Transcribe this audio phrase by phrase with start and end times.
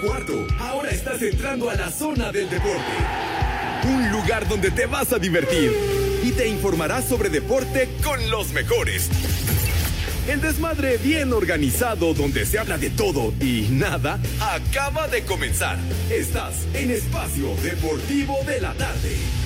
[0.00, 0.46] cuarto.
[0.58, 2.92] Ahora estás entrando a la zona del deporte.
[3.84, 5.72] Un lugar donde te vas a divertir
[6.22, 9.10] y te informarás sobre deporte con los mejores.
[10.28, 15.78] El desmadre bien organizado donde se habla de todo y nada acaba de comenzar.
[16.10, 19.45] Estás en Espacio Deportivo de la Tarde.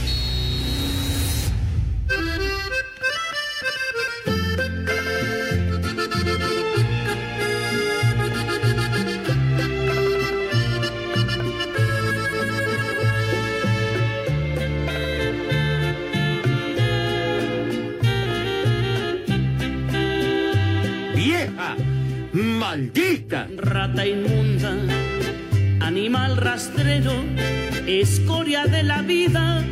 [23.60, 24.74] Rata inmunda,
[25.80, 27.12] animal rastrero,
[27.86, 29.62] escoria de la vida,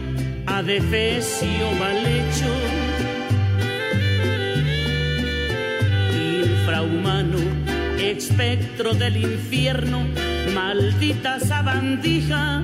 [0.47, 2.53] adefesio mal hecho.
[6.43, 7.39] Infrahumano,
[7.99, 10.07] espectro del infierno,
[10.55, 12.63] maldita sabandija,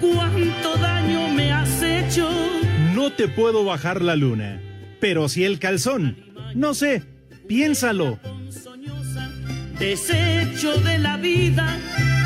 [0.00, 2.30] cuánto daño me has hecho.
[2.94, 4.60] No te puedo bajar la luna,
[5.00, 6.16] pero si el calzón.
[6.54, 7.02] No sé,
[7.48, 8.20] piénsalo.
[9.80, 11.78] Desecho de la vida,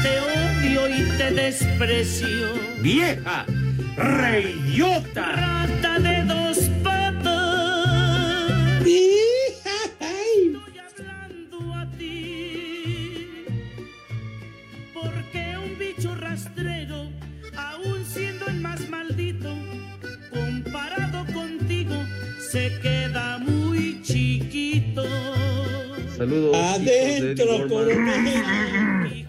[0.02, 2.48] te odio y te desprecio.
[2.80, 3.46] ¡Vieja!
[3.96, 5.33] ¡Reidiota!
[5.33, 7.14] Rata de dos patas.
[26.25, 26.56] Saludos.
[26.56, 29.27] Adentro, coronel.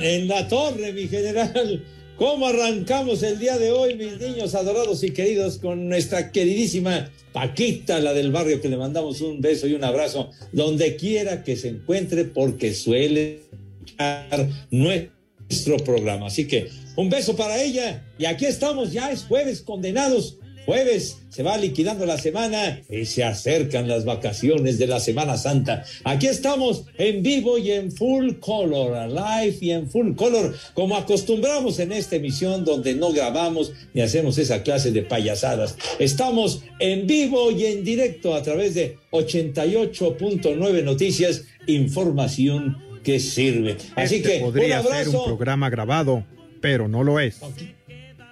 [0.00, 1.84] En la torre, mi general.
[2.16, 7.98] ¿Cómo arrancamos el día de hoy, mis niños adorados y queridos, con nuestra queridísima Paquita,
[7.98, 11.68] la del barrio, que le mandamos un beso y un abrazo donde quiera que se
[11.68, 13.40] encuentre, porque suele
[13.84, 16.26] escuchar nuestro programa.
[16.26, 18.04] Así que un beso para ella.
[18.18, 20.36] Y aquí estamos, ya es jueves condenados.
[20.70, 25.82] Jueves se va liquidando la semana y se acercan las vacaciones de la Semana Santa.
[26.04, 31.80] Aquí estamos en vivo y en full color, live y en full color, como acostumbramos
[31.80, 35.76] en esta emisión donde no grabamos ni hacemos esa clase de payasadas.
[35.98, 43.76] Estamos en vivo y en directo a través de 88.9 Noticias, información que sirve.
[43.96, 45.18] Así Este que un podría ser abrazo.
[45.18, 46.24] un programa grabado,
[46.60, 47.40] pero no lo es.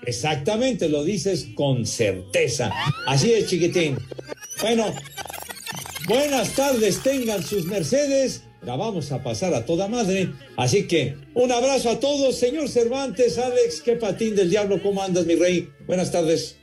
[0.08, 2.72] Exactamente, lo dices con certeza.
[3.06, 3.98] Así es, chiquitín.
[4.62, 4.86] Bueno,
[6.06, 8.42] buenas tardes, tengan sus mercedes.
[8.62, 10.30] La vamos a pasar a toda madre.
[10.56, 15.26] Así que un abrazo a todos, señor Cervantes, Alex, qué patín del diablo, ¿cómo andas,
[15.26, 15.68] mi rey?
[15.86, 16.56] Buenas tardes.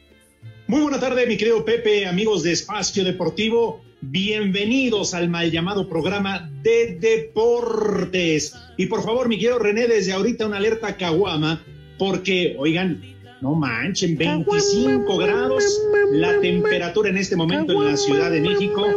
[0.65, 3.85] Muy buena tarde, mi querido Pepe, amigos de Espacio Deportivo.
[4.01, 8.55] Bienvenidos al mal llamado programa de deportes.
[8.75, 11.63] Y por favor, mi querido René, desde ahorita una alerta caguama,
[11.99, 15.63] porque, oigan, no manchen, 25 grados
[16.11, 18.87] la temperatura en este momento en la Ciudad de México.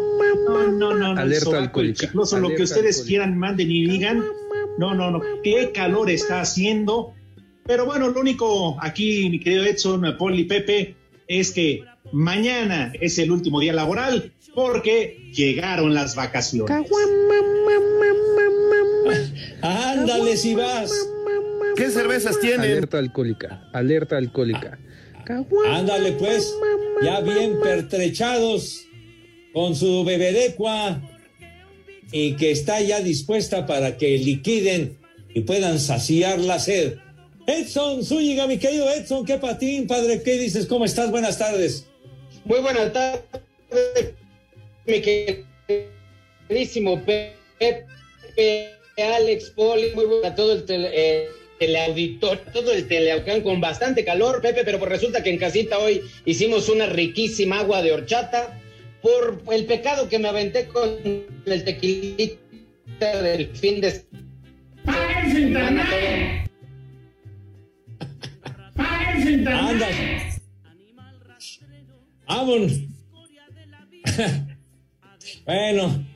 [0.46, 1.20] No, no, no, no.
[1.20, 3.06] Alerta chicloso, lo que ustedes alcohólica.
[3.06, 4.24] quieran, manden y digan.
[4.78, 5.20] No, no, no.
[5.42, 7.14] Qué calor está haciendo.
[7.66, 10.96] Pero bueno, lo único aquí, mi querido Edson, Paul y Pepe,
[11.26, 16.90] es que mañana es el último día laboral porque llegaron las vacaciones.
[19.62, 20.90] Ándale si vas.
[21.78, 22.62] ¿Qué cervezas tienen?
[22.62, 24.78] Alerta alcohólica, alerta alcohólica.
[25.68, 26.52] Ándale pues,
[27.04, 28.84] ya bien pertrechados
[29.52, 31.00] con su bebedecua
[32.10, 34.98] y que está ya dispuesta para que liquiden
[35.32, 36.96] y puedan saciar la sed.
[37.46, 40.66] Edson Zúñiga, mi querido Edson, qué patín, padre, ¿qué dices?
[40.66, 41.12] ¿Cómo estás?
[41.12, 41.86] Buenas tardes.
[42.44, 43.22] Muy buenas tardes,
[44.84, 45.00] mi
[46.48, 47.86] queridísimo Pepe,
[48.96, 54.04] Alex, Poli, muy buena a todo el tele, eh, teleauditor, todo el teleaucán con bastante
[54.04, 58.60] calor, Pepe, pero pues resulta que en casita hoy hicimos una riquísima agua de horchata
[59.02, 60.98] por el pecado que me aventé con
[61.46, 64.04] el tequilita del fin de
[65.32, 65.84] semana.
[69.46, 69.88] Anda.
[72.26, 72.72] Vámonos.
[75.44, 76.06] bueno.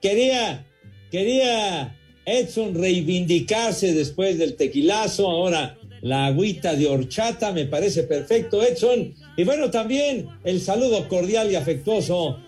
[0.00, 0.66] Quería,
[1.10, 9.14] quería Edson reivindicarse después del tequilazo, ahora la agüita de horchata, me parece perfecto, Edson.
[9.36, 12.38] Y bueno, también el saludo cordial y afectuoso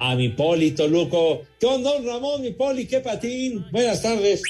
[0.00, 1.42] a mi Polito Luco.
[1.60, 3.64] Con don Ramón, mi Poli, qué patín.
[3.70, 4.42] Buenas tardes.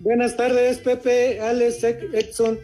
[0.00, 2.60] Buenas tardes, Pepe, Alex, Edson.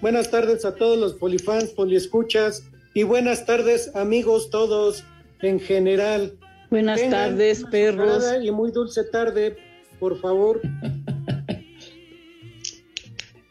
[0.00, 2.62] Buenas tardes a todos los polifans, poliescuchas.
[2.94, 5.02] Y buenas tardes, amigos todos
[5.42, 6.38] en general.
[6.76, 8.24] Buenas Tengan tardes, una perros.
[8.42, 9.56] Y muy dulce tarde
[9.98, 10.60] por favor.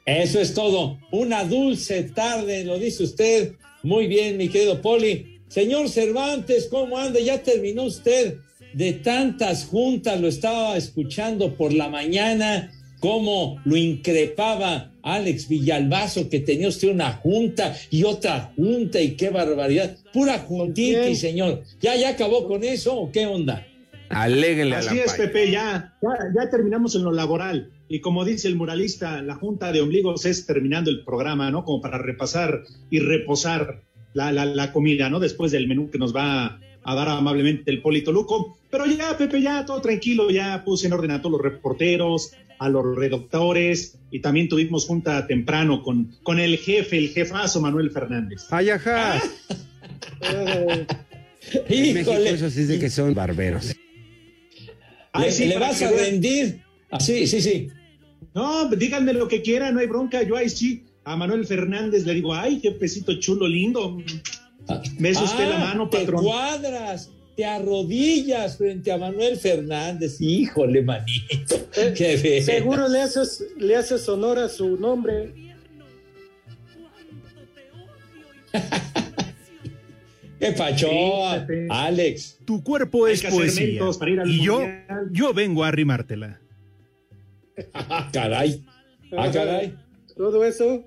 [0.06, 1.00] Eso es todo.
[1.12, 3.54] Una dulce tarde, lo dice usted.
[3.82, 5.42] Muy bien, mi querido Poli.
[5.48, 7.20] Señor Cervantes, ¿cómo anda?
[7.20, 8.38] Ya terminó usted
[8.76, 12.72] de tantas juntas, lo estaba escuchando por la mañana,
[13.06, 19.30] cómo lo increpaba Alex Villalbazo, que tenía usted una junta y otra junta, y qué
[19.30, 19.96] barbaridad.
[20.12, 21.62] Pura juntita, señor.
[21.80, 23.64] ¿Ya, ya acabó con eso o qué onda?
[24.10, 25.14] Aléguenle a Así la es.
[25.14, 27.70] Pepe, ya, ya, ya terminamos en lo laboral.
[27.90, 31.64] Y como dice el muralista, la junta de ombligos es terminando el programa, ¿no?
[31.64, 35.20] Como para repasar y reposar la, la, la comida, ¿no?
[35.20, 38.58] Después del menú que nos va a dar amablemente el Polito Luco.
[38.72, 42.70] Pero ya, Pepe, ya todo tranquilo, ya puse en orden a todos los reporteros, a
[42.70, 48.46] los redactores, y también tuvimos junta temprano con, con el jefe, el jefazo Manuel Fernández.
[48.50, 49.22] Ay, ajá.
[51.70, 53.76] En México eso sí es de que son barberos.
[55.12, 56.62] Ay, ¿Le, sí, le vas a rendir?
[56.90, 57.68] Ah, sí, sí, sí.
[58.34, 60.24] No, díganme lo que quieran, no hay bronca.
[60.24, 63.98] Yo ahí sí, a Manuel Fernández le digo, ay, qué pesito chulo, lindo.
[64.68, 66.24] Usted la Ah, mano, te patrón.
[66.24, 70.20] cuadras, te arrodillas frente a Manuel Fernández.
[70.22, 71.56] Híjole, manito.
[71.76, 75.34] Eh, Qué seguro le haces, le haces honor a su nombre.
[80.40, 80.88] Qué pacho,
[81.48, 81.54] Sí.
[81.70, 82.40] Alex.
[82.46, 83.66] Tu cuerpo es poesía.
[83.66, 85.10] méritos para ir al Y yo, mundial.
[85.12, 86.40] yo vengo a arrimártela.
[87.74, 88.66] Ah, caray.
[89.18, 89.74] Ah, caray.
[90.18, 90.84] Todo eso.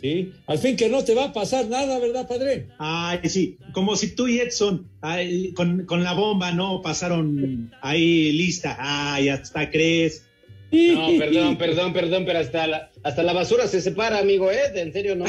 [0.00, 0.32] Sí.
[0.46, 2.68] Al fin que no te va a pasar nada, ¿verdad, padre?
[2.78, 8.32] Ay, sí, como si tú y Edson ay, con, con la bomba no pasaron ahí
[8.32, 8.76] lista.
[8.78, 10.24] Ay, hasta crees.
[10.72, 14.60] No, perdón, perdón, perdón, pero hasta la, hasta la basura se separa, amigo, ¿eh?
[14.74, 15.24] En serio, no.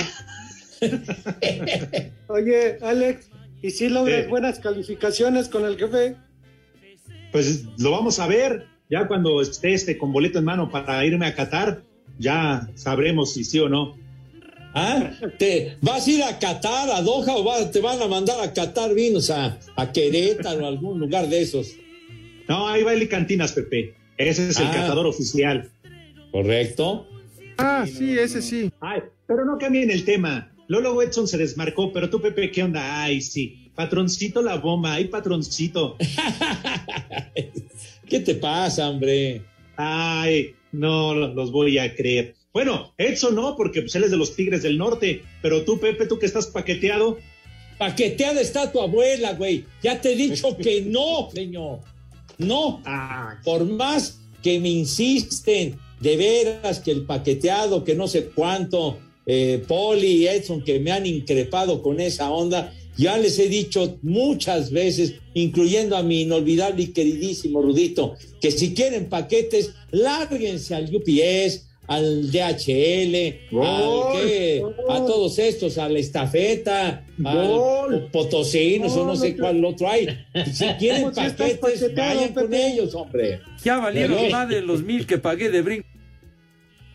[2.27, 3.29] Oye, Alex,
[3.61, 4.29] ¿y si logras Sí.
[4.29, 6.15] buenas calificaciones con el jefe?
[7.31, 11.25] Pues lo vamos a ver ya cuando esté este con boleto en mano para irme
[11.25, 11.83] a Qatar.
[12.19, 13.97] Ya sabremos si sí o no.
[14.73, 15.11] ¿Ah?
[15.37, 18.53] ¿Te vas a ir a Qatar, a Doha, o va- te van a mandar a
[18.53, 21.73] Qatar vinos a, a Querétaro o algún lugar de esos?
[22.47, 23.95] No, ahí va el Cantinas, Pepe.
[24.17, 24.71] Ese es el Ah.
[24.71, 25.69] catador oficial.
[26.31, 27.07] ¿Correcto?
[27.57, 28.71] Ah, sí, ese sí.
[28.79, 30.51] Ay, pero no cambien el tema.
[30.67, 33.03] Lolo Edson se desmarcó, pero tú, Pepe, ¿qué onda?
[33.03, 33.69] Ay, sí.
[33.75, 35.97] Patroncito la bomba, ay, patroncito.
[38.07, 39.41] ¿Qué te pasa, hombre?
[39.75, 42.35] Ay, no lo- los voy a creer.
[42.53, 46.05] Bueno, Edson no, porque pues, él es de los Tigres del Norte, pero tú, Pepe,
[46.05, 47.17] tú que estás paqueteado,
[47.81, 49.65] Paqueteada está tu abuela, güey.
[49.81, 51.79] Ya te he dicho que no, señor.
[52.37, 52.79] No.
[52.85, 58.99] ah, Por más que me insisten, de veras, que el paqueteado, que no sé cuánto,
[59.25, 63.97] eh, Poli y Edson, que me han increpado con esa onda, ya les he dicho
[64.03, 70.95] muchas veces, incluyendo a mi inolvidable y queridísimo Rudito, que si quieren paquetes, lárguense al
[70.95, 77.93] UPS, al DHL, al Gol, qué, a todos estos, a la estafeta, Gol.
[77.93, 80.07] al Potosinos o no sé cuál otro hay.
[80.53, 83.41] Si quieren ¿Cómo si estás paquetes, vayan con ellos, hombre.
[83.63, 85.87] Ya valieron Pero- más de los mil que pagué de brinco.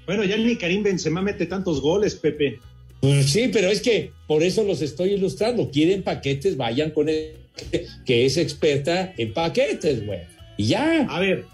[0.06, 2.58] bueno, ya ni Karim Benzema mete tantos goles, Pepe.
[3.00, 5.70] Pues sí, pero es que por eso los estoy ilustrando.
[5.70, 7.32] Quieren paquetes, vayan con él,
[8.06, 10.20] que es experta en paquetes, güey.
[10.56, 11.06] Y ya.
[11.10, 11.44] A ver,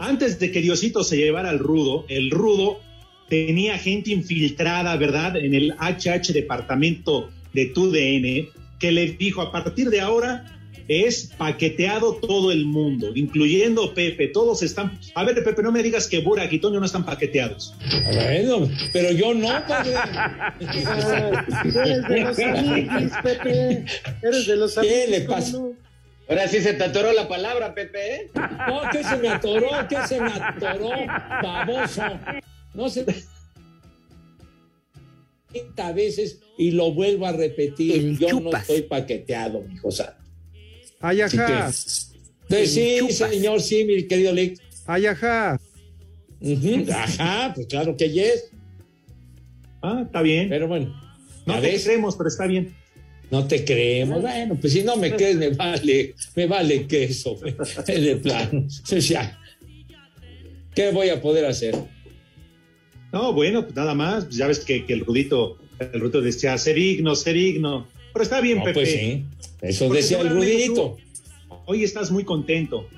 [0.00, 2.80] antes de que Diosito se llevara al rudo, el rudo
[3.28, 5.36] tenía gente infiltrada, ¿verdad?
[5.36, 8.48] En el HH departamento de TUDN,
[8.78, 10.56] que le dijo, a partir de ahora
[10.88, 14.98] es paqueteado todo el mundo, incluyendo Pepe, todos están...
[15.14, 17.74] A ver, Pepe, no me digas que Burak y Toño no están paqueteados.
[18.12, 19.94] Bueno, pero yo no, padre.
[20.60, 23.84] Eres de los amigos, Pepe.
[24.22, 24.96] Eres de los amigos.
[24.96, 25.58] ¿Qué le ¿cómo pasa?
[25.58, 25.89] no?
[26.30, 28.30] Ahora sí se te atoró la palabra, Pepe, ¿eh?
[28.34, 30.90] No, que se me atoró, que se me atoró,
[31.42, 32.02] baboso.
[32.72, 33.04] No sé.
[35.52, 37.96] 30 veces y lo vuelvo a repetir.
[37.96, 40.16] El yo no estoy paqueteado, mi cosa.
[41.00, 41.70] Ay, Así que- ajá.
[42.48, 43.16] Pues sí, chupas.
[43.16, 44.60] señor, sí, mi querido Lick.
[44.86, 45.60] Ay, ajá.
[46.94, 48.50] Ajá, pues claro que yes.
[49.82, 50.48] Ah, está bien.
[50.48, 50.86] Pero bueno,
[51.46, 51.84] No ¿ya te ves?
[51.84, 52.74] creemos, pero está bien.
[53.30, 54.20] No te creemos.
[54.20, 57.38] Bueno, pues si no me crees, me vale, me vale queso,
[57.86, 58.66] de plano.
[58.66, 59.38] O sea,
[60.74, 61.76] ¿qué voy a poder hacer?
[63.12, 64.28] No, bueno, pues nada más.
[64.30, 67.86] Ya ves que, que el Rudito, el Rudito decía, ser digno, ser digno.
[68.12, 68.74] Pero está bien, No, Pepe.
[68.74, 69.24] pues sí.
[69.62, 70.96] Eso Porque decía el Rudito.
[71.66, 72.88] Hoy estás muy contento.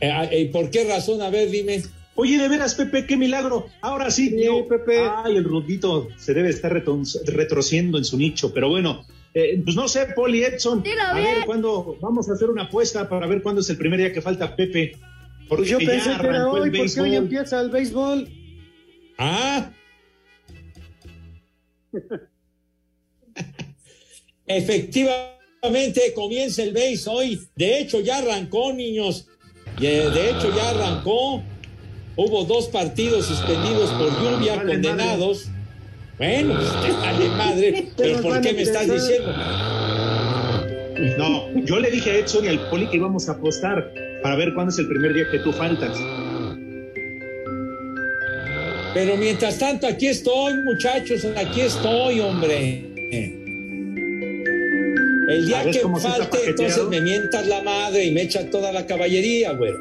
[0.00, 1.22] Eh, eh, ¿Por qué razón?
[1.22, 1.82] A ver, dime.
[2.20, 3.66] Oye, de veras, Pepe, qué milagro.
[3.80, 4.46] Ahora sí, Sí.
[4.68, 5.00] Pepe.
[5.24, 8.52] Ay, el Rudito se debe estar retrociendo en su nicho.
[8.52, 10.82] Pero bueno, Eh, pues no sé, Poli Edson.
[10.82, 11.24] Dilo a bien.
[11.36, 14.20] ver cuándo vamos a hacer una apuesta para ver cuándo es el primer día que
[14.20, 14.96] falta Pepe.
[15.48, 18.28] Porque Pues yo pensé que era hoy, porque hoy empieza el béisbol.
[19.18, 19.70] Ah.
[24.46, 27.40] Efectivamente comienza el béis hoy.
[27.54, 29.26] De hecho, ya arrancó, niños.
[29.78, 31.42] De hecho, ya arrancó.
[32.16, 35.48] Hubo dos partidos suspendidos por lluvia, Vale condenados.
[36.18, 37.88] Bueno, pues, te vale madre.
[37.96, 39.32] Pero nos ¿por qué me estás diciendo?
[41.16, 43.90] No, yo le dije a Edson y al Poli que íbamos a apostar
[44.22, 45.96] para ver cuándo es el primer día que tú faltas.
[48.92, 52.84] Pero mientras tanto, aquí estoy, muchachos, aquí estoy, hombre.
[55.30, 58.72] El día ¿A ver que falte, entonces me mientas la madre y me echa toda
[58.72, 59.72] la caballería, güey.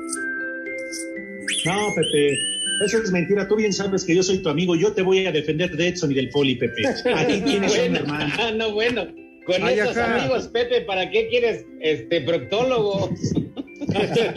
[1.66, 2.38] No, Pepe,
[2.86, 3.48] eso es mentira.
[3.48, 4.76] Tú bien sabes que yo soy tu amigo.
[4.76, 6.82] Yo te voy a defender de Edson y del Poli, Pepe.
[6.88, 8.34] A ti tienes un Bueno, hermano.
[8.40, 9.08] ah, no, bueno.
[9.46, 13.10] Con Ay, estos amigos, Pepe, ¿para qué quieres este proctólogo?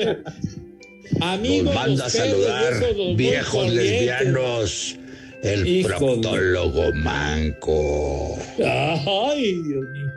[1.20, 4.96] Amigos, manda a saludar, esos, viejos lesbianos,
[5.42, 5.96] el Híjole.
[5.96, 8.38] proctólogo manco.
[8.58, 10.10] Ay, Dios mío.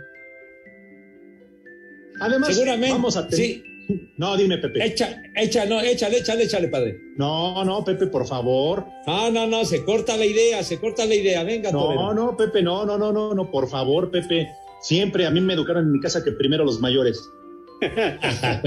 [2.21, 3.45] Además, Seguramente, vamos a tener.
[3.45, 3.63] sí.
[4.17, 4.83] No, dime, Pepe.
[4.85, 6.97] Echa, echa, no, échale, échale, échale, padre.
[7.17, 8.85] No, no, Pepe, por favor.
[9.05, 11.43] Ah, no, no, se corta la idea, se corta la idea.
[11.43, 12.13] Venga, No, Torero.
[12.13, 14.49] no, Pepe, no, no, no, no, no, por favor, Pepe.
[14.81, 17.19] Siempre a mí me educaron en mi casa que primero los mayores.
[17.81, 18.61] Está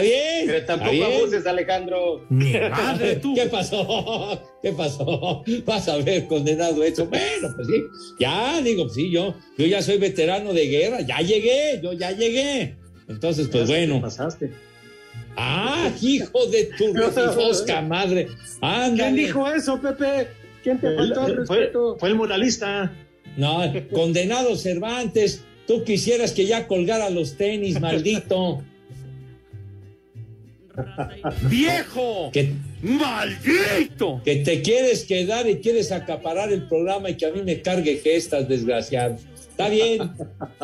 [0.00, 0.46] bien.
[0.46, 1.04] Pero tampoco bien.
[1.04, 2.24] abuses, Alejandro.
[2.30, 3.34] Madre tú.
[3.34, 4.40] ¿Qué pasó?
[4.62, 5.42] ¿Qué pasó?
[5.64, 7.06] Vas a ver condenado eso.
[7.06, 7.82] Bueno, pues sí.
[8.20, 11.00] Ya, digo, pues sí, yo, yo ya soy veterano de guerra.
[11.02, 12.76] Ya llegué, yo ya llegué.
[13.08, 14.00] Entonces, pues ¿Qué bueno.
[14.00, 14.52] pasaste?
[15.36, 18.28] Ah, hijo de tu refosca madre.
[18.60, 18.96] Ándale.
[18.96, 20.28] ¿Quién dijo eso, Pepe?
[20.62, 21.96] ¿Quién te faltó el fue, respeto?
[21.98, 22.92] fue el muralista.
[23.36, 23.60] No,
[23.92, 25.42] condenado Cervantes.
[25.66, 28.62] Tú quisieras que ya colgara los tenis, maldito.
[31.48, 32.30] ¡Viejo!
[32.32, 34.20] Que, ¡Maldito!
[34.24, 37.96] que te quieres quedar y quieres acaparar el programa y que a mí me cargue
[37.98, 39.16] gestas, desgraciado.
[39.36, 40.10] Está bien.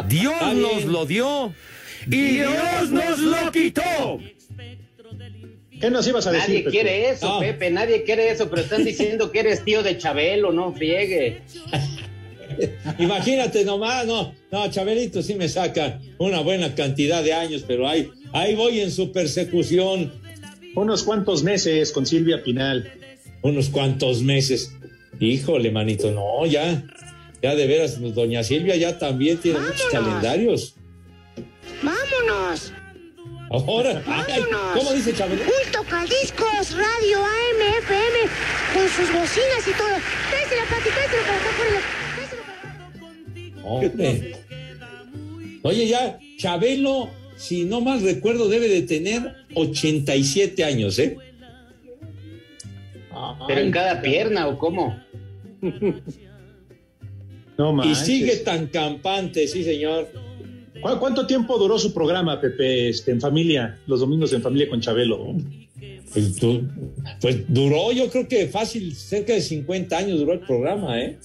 [0.08, 0.92] Dios Está nos bien.
[0.92, 1.54] lo dio
[2.06, 4.20] y Dios nos lo quitó.
[5.80, 6.48] ¿Qué nos ibas a decir?
[6.48, 6.70] Nadie Pepe?
[6.70, 7.40] quiere eso, No.
[7.40, 11.40] Pepe, nadie quiere eso, pero están diciendo que eres tío de Chabelo, no friegue.
[12.98, 18.10] Imagínate nomás, no, no, Chabelito sí me saca una buena cantidad de años, pero ahí,
[18.32, 20.12] ahí voy en su persecución
[20.74, 22.92] Unos cuantos meses con Silvia Pinal.
[23.42, 24.72] unos cuantos meses.
[25.18, 26.82] Híjole, manito, no, ya,
[27.42, 30.74] ya de veras, doña Silvia ya también tiene muchos calendarios.
[32.30, 32.72] ¡Vámonos!
[33.50, 34.42] Ahora, ay.
[34.74, 35.42] ¿cómo dice Chabelo?
[35.42, 38.18] Un tocadiscos, radio AM, FM,
[38.72, 39.96] con sus bocinas y todo.
[40.30, 41.50] Trésela, Pati, trésela para acá,
[43.50, 43.64] acá.
[43.64, 44.36] Hombre.
[45.62, 51.16] Oye, ya, Chabelo, si no mal recuerdo, debe de tener 87 años, ¿eh?
[53.48, 54.96] Pero en cada pierna, ¿o cómo?
[57.58, 57.98] No Y manches.
[57.98, 60.08] sigue tan campante, sí, señor.
[60.80, 64.80] ¿Cu- ¿Cuánto tiempo duró su programa, Pepe, este, en familia, los domingos en familia con
[64.80, 65.34] Chabelo?
[66.12, 66.38] Pues,
[67.20, 71.18] pues duró, yo creo que fácil, cerca de 50 años duró el programa, ¿eh?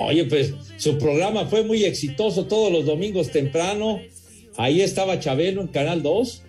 [0.00, 4.00] Oye, pues su programa fue muy exitoso todos los domingos temprano.
[4.56, 6.42] Ahí estaba Chabelo en Canal 2.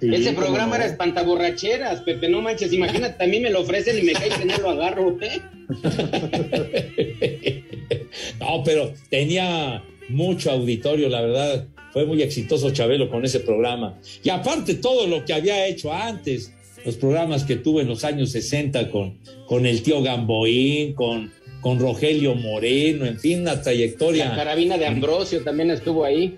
[0.00, 0.74] Sí, Ese programa no.
[0.76, 4.44] era espantaborracheras, Pepe, no manches, imagínate, a mí me lo ofrecen y me cae que
[4.44, 5.40] no lo agarro, ¿eh?
[8.40, 11.66] No, pero tenía mucho auditorio, la verdad.
[11.92, 13.98] Fue muy exitoso Chabelo con ese programa.
[14.22, 16.52] Y aparte todo lo que había hecho antes,
[16.84, 21.78] los programas que tuvo en los años 60 con, con el tío Gamboín, con, con
[21.78, 24.34] Rogelio Moreno, en fin, una La trayectoria.
[24.36, 26.36] carabina de Ambrosio también estuvo ahí,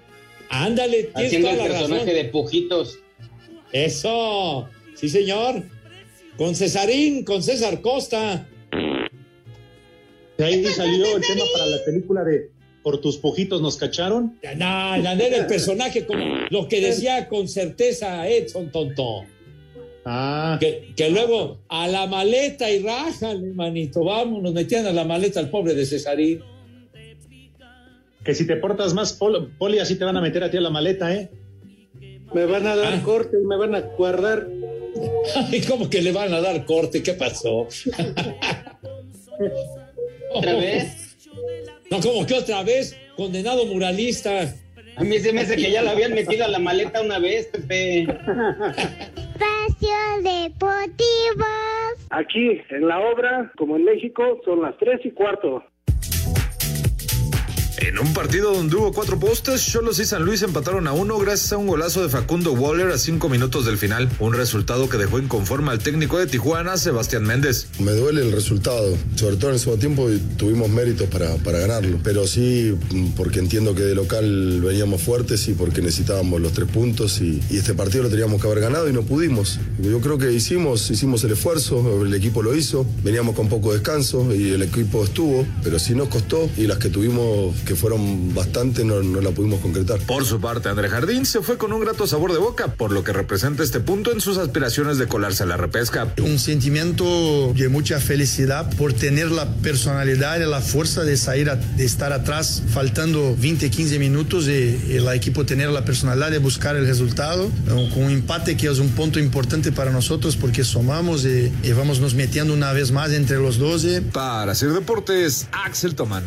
[0.48, 1.78] Ándale, haciendo el la razón.
[1.90, 2.98] personaje de Pujitos.
[3.72, 5.62] Eso, sí señor.
[6.36, 8.48] Con Cesarín, con César Costa.
[10.38, 12.50] De ahí salió el tema para la película de
[12.82, 14.38] Por tus pujitos nos cacharon.
[14.56, 19.24] No, la neta, el personaje, como lo que decía con certeza Edson Tonto.
[20.04, 25.04] Ah, Que, que luego a la maleta y rájale, manito, vamos, nos metían a la
[25.04, 26.40] maleta al pobre de Cesarín.
[28.24, 30.60] que si te portas más, Pol- Poli, así te van a meter a ti a
[30.60, 31.30] la maleta, ¿eh?
[32.32, 33.02] Me van a dar Ah.
[33.04, 34.46] corte y me van a guardar.
[35.50, 37.02] Ay, ¿cómo que le van a dar corte?
[37.02, 37.66] ¿Qué pasó?
[40.38, 41.16] ¿Otra vez?
[41.90, 44.54] No, como que otra vez, condenado muralista.
[44.96, 47.46] A mí se me hace que ya la habían metido a la maleta una vez,
[47.46, 48.02] Pepe.
[48.02, 51.46] Espacio Deportivo.
[52.10, 55.62] Aquí en la obra, como en México, son las tres y cuarto.
[57.80, 61.52] En un partido donde hubo cuatro postes, Cholos y San Luis empataron a uno gracias
[61.52, 64.08] a un golazo de Facundo Waller a cinco minutos del final.
[64.18, 67.68] Un resultado que dejó inconforme al técnico de Tijuana, Sebastián Méndez.
[67.78, 72.00] Me duele el resultado, sobre todo en el segundo tiempo tuvimos méritos para, para ganarlo,
[72.02, 72.74] pero sí
[73.16, 77.58] porque entiendo que de local veníamos fuertes y porque necesitábamos los tres puntos y, y
[77.58, 79.60] este partido lo teníamos que haber ganado y no pudimos.
[79.78, 84.34] Yo creo que hicimos, hicimos el esfuerzo, el equipo lo hizo, veníamos con poco descanso
[84.34, 88.82] y el equipo estuvo, pero sí nos costó y las que tuvimos que fueron bastante,
[88.82, 89.98] no, no, la pudimos concretar.
[89.98, 93.04] Por su parte, André Jardín se fue con un grato sabor de boca, por lo
[93.04, 96.14] que representa este punto en sus aspiraciones de colarse a la repesca.
[96.22, 101.56] Un sentimiento de mucha felicidad por tener la personalidad y la fuerza de salir, a,
[101.56, 106.38] de estar atrás, faltando 20, 15 minutos, y, y, el equipo tener la personalidad de
[106.38, 107.50] buscar el resultado,
[107.92, 112.00] con un empate que es un punto importante para nosotros porque somamos y, y vamos
[112.00, 114.00] nos metiendo una vez más entre los 12.
[114.00, 116.24] Para hacer deportes, Axel Tomán.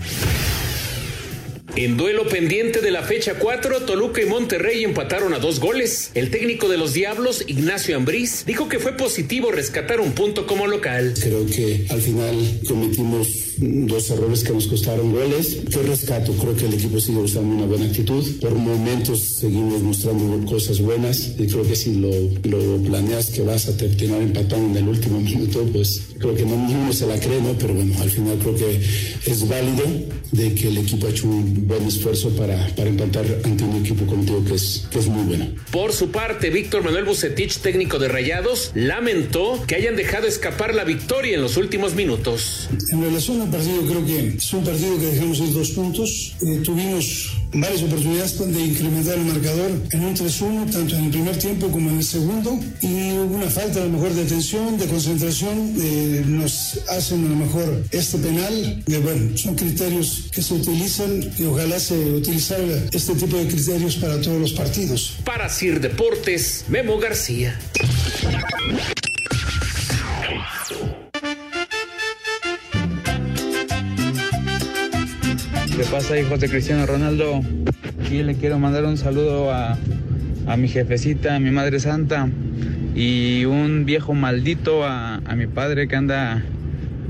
[1.78, 6.12] En duelo pendiente de la fecha 4, Toluca y Monterrey empataron a dos goles.
[6.16, 10.68] El técnico de los Diablos, Ignacio Ambriz, dijo que fue positivo rescatar un punto como
[10.68, 11.13] local.
[11.22, 12.36] Creo que al final
[12.68, 15.63] cometimos dos errores que nos costaron goles.
[15.70, 18.24] Yo rescato, creo que el equipo sigue mostrando una buena actitud.
[18.39, 22.10] Por momentos seguimos mostrando cosas buenas y creo que si lo,
[22.44, 26.56] lo planeas que vas a terminar empatando en el último minuto, pues creo que no
[26.56, 27.53] ninguno se la cree, ¿no?
[27.53, 28.80] Pero bueno, al final creo que
[29.32, 29.84] es válido
[30.32, 34.06] de que el equipo ha hecho un buen esfuerzo para, para empatar ante un equipo
[34.06, 35.48] contigo que es, que es muy bueno.
[35.72, 40.84] Por su parte, Víctor Manuel Bucetich, técnico de Rayados, lamentó que hayan dejado escapar la
[40.84, 42.70] victoria en los últimos minutos.
[42.91, 46.36] En relación partido, creo que es un partido que dejamos ir dos puntos.
[46.41, 51.38] Eh, tuvimos varias oportunidades de incrementar el marcador en un 3-1, tanto en el primer
[51.38, 52.60] tiempo como en el segundo.
[52.81, 55.75] Y hubo una falta a lo mejor de atención, de concentración.
[55.79, 58.84] Eh, nos hacen a lo mejor este penal.
[58.86, 63.98] Que, bueno, son criterios que se utilizan y ojalá se utilizara este tipo de criterios
[63.98, 65.17] para todos los partidos.
[65.25, 67.60] Para Sir Deportes, Memo García.
[75.92, 77.42] Pasa, hijos de Cristiano Ronaldo?
[78.00, 79.77] Aquí le quiero mandar un saludo a,
[80.48, 82.30] a mi jefecita, a mi madre santa
[82.96, 86.46] y un viejo maldito a, a mi padre que anda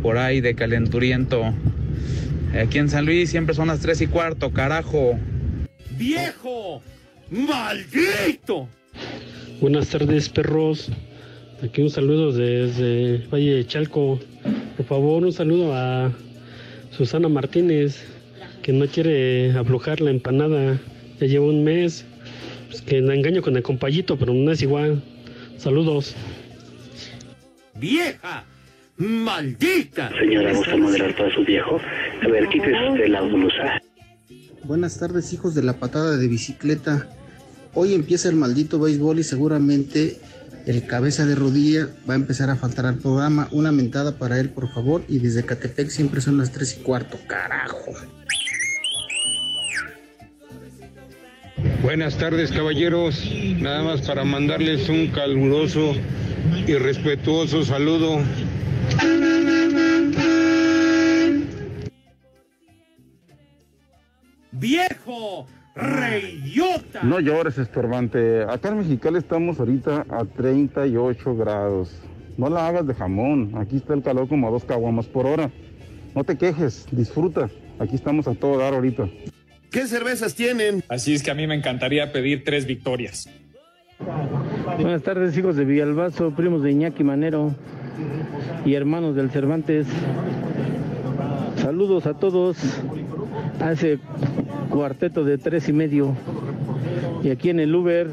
[0.02, 1.54] por ahí de calenturiento.
[2.60, 5.20] Aquí en San Luis siempre son las tres y cuarto, carajo.
[5.92, 6.82] ¡Viejo!
[7.30, 8.68] ¡Maldito!
[9.62, 10.90] Buenas tardes, perros.
[11.64, 14.20] Aquí un saludo desde Valle de Chalco.
[14.76, 16.12] Por favor, un saludo a
[16.90, 18.04] Susana Martínez,
[18.62, 20.80] que no quiere aflojar la empanada.
[21.20, 22.06] Ya lleva un mes.
[22.70, 25.04] Pues que la engaño con el compayito, pero no es igual.
[25.58, 26.16] Saludos.
[27.76, 28.46] ¡Vieja!
[28.98, 30.12] ¡Maldita!
[30.20, 31.80] Señora, ¿gusta moderar todo su viejo?
[32.24, 33.82] A ver, quítese usted la blusa.
[34.64, 37.10] Buenas tardes, hijos de la patada de bicicleta.
[37.74, 40.18] Hoy empieza el maldito béisbol y seguramente
[40.66, 43.48] el cabeza de rodilla va a empezar a faltar al programa.
[43.52, 45.04] Una mentada para él, por favor.
[45.08, 47.18] Y desde Catepec siempre son las tres y cuarto.
[47.28, 47.94] ¡Carajo!
[51.82, 53.28] Buenas tardes, caballeros.
[53.60, 55.96] Nada más para mandarles un caluroso
[56.68, 58.20] y respetuoso saludo
[64.52, 65.48] ¡Viejo!
[65.74, 67.02] ¡Reyota!
[67.02, 68.44] No llores, estorbante.
[68.44, 71.96] Acá en Mexicali estamos ahorita a 38 grados.
[72.38, 73.54] No la hagas de jamón.
[73.58, 75.50] Aquí está el calor como a dos caguamas por hora.
[76.14, 77.50] No te quejes, disfruta.
[77.80, 79.10] Aquí estamos a todo dar ahorita.
[79.72, 80.84] ¿Qué cervezas tienen?
[80.90, 83.30] Así es que a mí me encantaría pedir tres victorias.
[84.78, 87.56] Buenas tardes, hijos de Villalbazo, primos de Iñaki Manero
[88.66, 89.88] y hermanos del Cervantes.
[91.62, 92.58] Saludos a todos
[93.62, 94.00] a ese
[94.70, 96.18] cuarteto de tres y medio.
[97.24, 98.10] Y aquí en el Uber,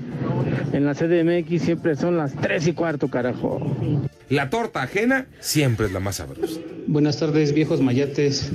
[0.72, 3.60] en la CDMX, siempre son las tres y cuarto, carajo.
[4.28, 6.60] La torta ajena siempre es la más sabrosa.
[6.86, 8.52] Buenas tardes, viejos mayates.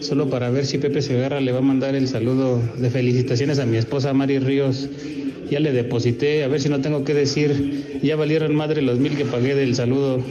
[0.00, 3.66] Solo para ver si Pepe Segarra le va a mandar el saludo de felicitaciones a
[3.66, 4.88] mi esposa Mari Ríos.
[5.50, 8.00] Ya le deposité, a ver si no tengo que decir.
[8.02, 10.22] Ya valieron madre los mil que pagué del saludo.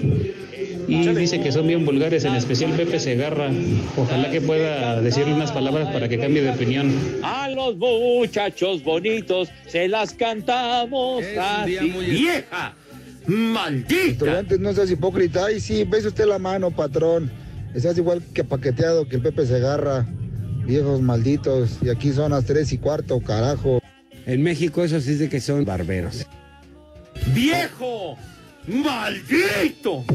[0.87, 3.49] Y dice que son bien vulgares, en especial Pepe Segarra.
[3.97, 6.93] Ojalá que pueda decirle unas palabras para que cambie de opinión.
[7.23, 11.77] A los muchachos bonitos se las cantamos así.
[11.79, 12.75] ¡Vieja!
[13.25, 14.39] ¡Maldita!
[14.39, 15.45] Antes no seas hipócrita.
[15.45, 17.31] Ay, sí, ves usted la mano, patrón.
[17.75, 20.07] Estás igual que paqueteado que el Pepe Segarra.
[20.65, 21.79] Viejos malditos.
[21.81, 23.81] Y aquí son las tres y cuarto, carajo.
[24.25, 26.25] En México eso sí dice que son barberos.
[27.33, 28.15] ¡Viejo!
[28.65, 30.05] ¡Maldito!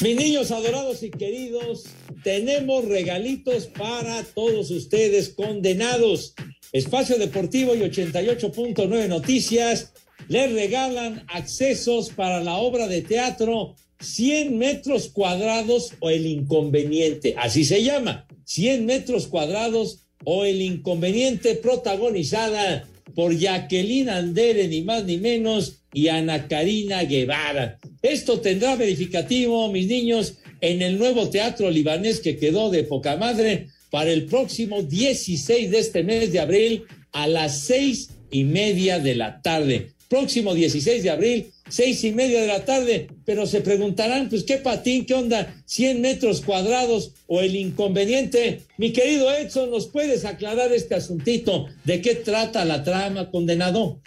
[0.00, 1.84] Mis niños adorados y queridos,
[2.24, 6.34] tenemos regalitos para todos ustedes condenados.
[6.72, 9.92] Espacio Deportivo y 88.9 Noticias.
[10.28, 17.64] Les regalan accesos para la obra de teatro 100 metros cuadrados o el inconveniente, así
[17.64, 25.18] se llama, 100 metros cuadrados o el inconveniente protagonizada por Jacqueline Andere, ni más ni
[25.18, 27.78] menos, y Ana Karina Guevara.
[28.00, 33.68] Esto tendrá verificativo, mis niños, en el nuevo teatro libanés que quedó de poca madre
[33.92, 39.14] para el próximo 16 de este mes de abril a las seis y media de
[39.14, 39.92] la tarde.
[40.08, 44.56] Próximo 16 de abril, seis y media de la tarde, pero se preguntarán, pues qué
[44.56, 48.62] patín, qué onda, 100 metros cuadrados o el inconveniente.
[48.78, 51.66] Mi querido Edson, ¿nos puedes aclarar este asuntito?
[51.84, 54.00] ¿De qué trata la trama, condenado?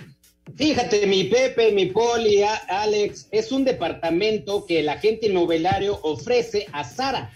[0.55, 6.83] Fíjate, mi Pepe, mi Poli, Alex, es un departamento que el agente inmobiliario ofrece a
[6.83, 7.31] Sara.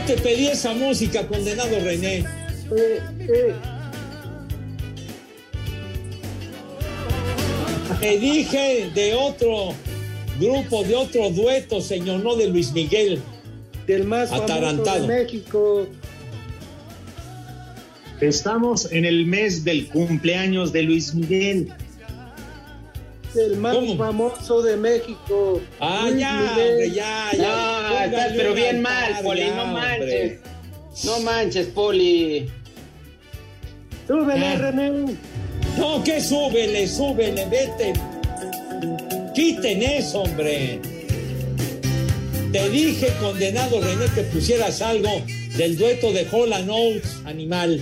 [0.07, 2.25] te pedí esa música, condenado René.
[8.01, 9.75] Te dije de otro
[10.39, 13.21] grupo, de otro dueto, señor, no de Luis Miguel.
[13.87, 15.07] Del más famoso Atarantado.
[15.07, 15.87] de México.
[18.21, 21.73] Estamos en el mes del cumpleaños de Luis Miguel.
[23.37, 25.61] Del más famoso de México.
[25.79, 27.43] Ah, Luis ya, hombre, ya, ya.
[27.43, 29.83] No, estás Póngale pero bien mal, Poli, ya, no hombre.
[29.99, 31.05] manches.
[31.05, 32.51] No manches, Poli.
[34.09, 34.57] Súbele, Ah.
[34.57, 34.91] René.
[35.77, 37.93] No, que súbele, súbele, vete.
[39.35, 40.81] Quiten eso, hombre.
[42.53, 45.11] Te dije, condenado René, que pusieras algo
[45.59, 47.81] del dueto de Hola Notes, animal.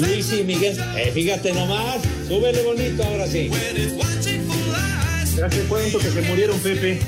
[0.00, 3.50] Luis y Miguel, eh, fíjate nomás, súbele bonito ahora sí.
[5.42, 6.98] ¿Hace cuánto que se murieron, Pepe?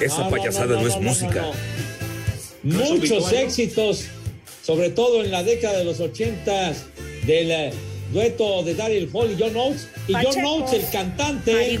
[0.00, 1.42] Esa No, payasada no, no, es no, música.
[1.42, 1.52] no.
[2.78, 4.04] ¿No es Muchos éxitos,
[4.62, 6.84] sobre todo en la década de los ochentas,
[7.26, 7.72] del eh,
[8.12, 9.88] dueto de Daryl Hall y John Oates.
[10.08, 11.78] Y John Oates, el cantante,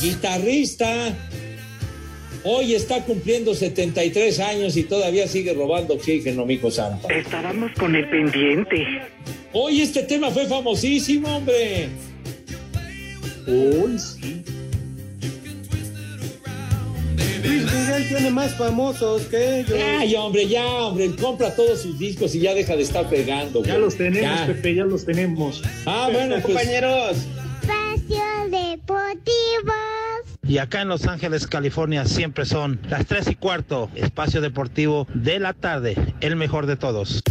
[0.00, 1.14] guitarrista,
[2.44, 7.08] hoy está cumpliendo 73 años y todavía sigue robando oxígeno, mijo santo.
[7.10, 8.84] Estábamos con el pendiente.
[9.58, 11.88] Hoy este tema fue famosísimo, hombre.
[13.46, 14.44] Uy, sí.
[17.42, 19.78] Luis Miguel tiene más famosos que ellos.
[19.98, 23.64] Ay, hombre, ya, hombre, compra todos sus discos y ya deja de estar pegando.
[23.64, 23.84] Ya güey.
[23.84, 24.46] los tenemos, Ya.
[24.46, 25.62] Pepe, ya los tenemos.
[25.86, 26.44] Ah, bueno, pues.
[26.44, 27.16] Compañeros.
[27.62, 29.72] Espacio Deportivo.
[30.46, 35.38] Y acá en Los Ángeles, California, siempre son las 3 y cuarto, espacio deportivo de
[35.38, 37.22] la tarde, el mejor de todos.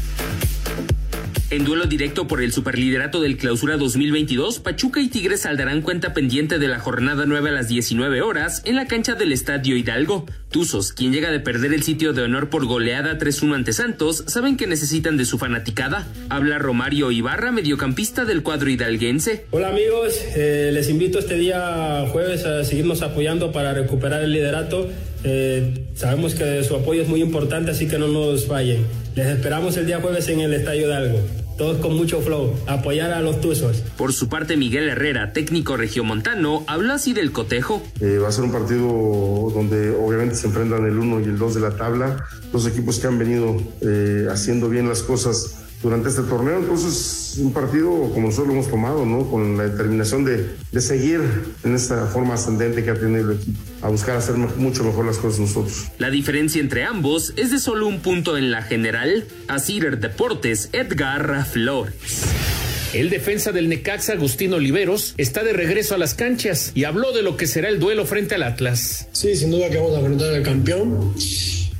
[1.56, 6.60] En duelo directo por el superliderato del Clausura 2022, Pachuca y Tigres saldarán cuenta pendiente
[6.60, 10.26] de la jornada 9 a las 19 horas en la cancha del Estadio Hidalgo.
[10.52, 14.58] Tuzos, quien llega de perder el sitio de honor por goleada 3-1 ante Santos, saben
[14.58, 16.06] que necesitan de su fanaticada.
[16.28, 19.46] Habla Romario Ibarra, mediocampista del cuadro hidalguense.
[19.52, 24.90] Hola amigos, eh, les invito este día jueves a seguirnos apoyando para recuperar el liderato.
[25.24, 28.86] Eh, sabemos que su apoyo es muy importante, así que no nos fallen.
[29.16, 31.45] Les esperamos el día jueves en el Estadio Hidalgo.
[31.58, 33.78] Todos con mucho flow, apoyar a los Tuzos.
[33.98, 37.82] Por su parte, Miguel Herrera, técnico regiomontano, habló así del cotejo.
[38.02, 38.88] Eh, va a ser un partido
[39.54, 43.08] donde obviamente se enfrentan el 1 y el 2 de la tabla, dos equipos que
[43.08, 46.60] han venido eh, haciendo bien las cosas durante este torneo.
[46.60, 49.30] Entonces, un partido como nosotros lo hemos tomado, ¿no?
[49.30, 51.22] Con la determinación de, de seguir
[51.64, 55.18] en esta forma ascendente que ha tenido el equipo, a buscar hacer mucho mejor las
[55.18, 55.86] cosas nosotros.
[55.98, 59.26] La diferencia entre ambos es de solo un punto en la general.
[59.48, 62.24] Asir Deportes, Edgar Flores.
[62.94, 67.24] El defensa del Necaxa, Agustín Oliveros, está de regreso a las canchas y habló de
[67.24, 69.10] lo que será el duelo frente al Atlas.
[69.12, 71.14] Sí, sin duda que vamos a enfrentar al campeón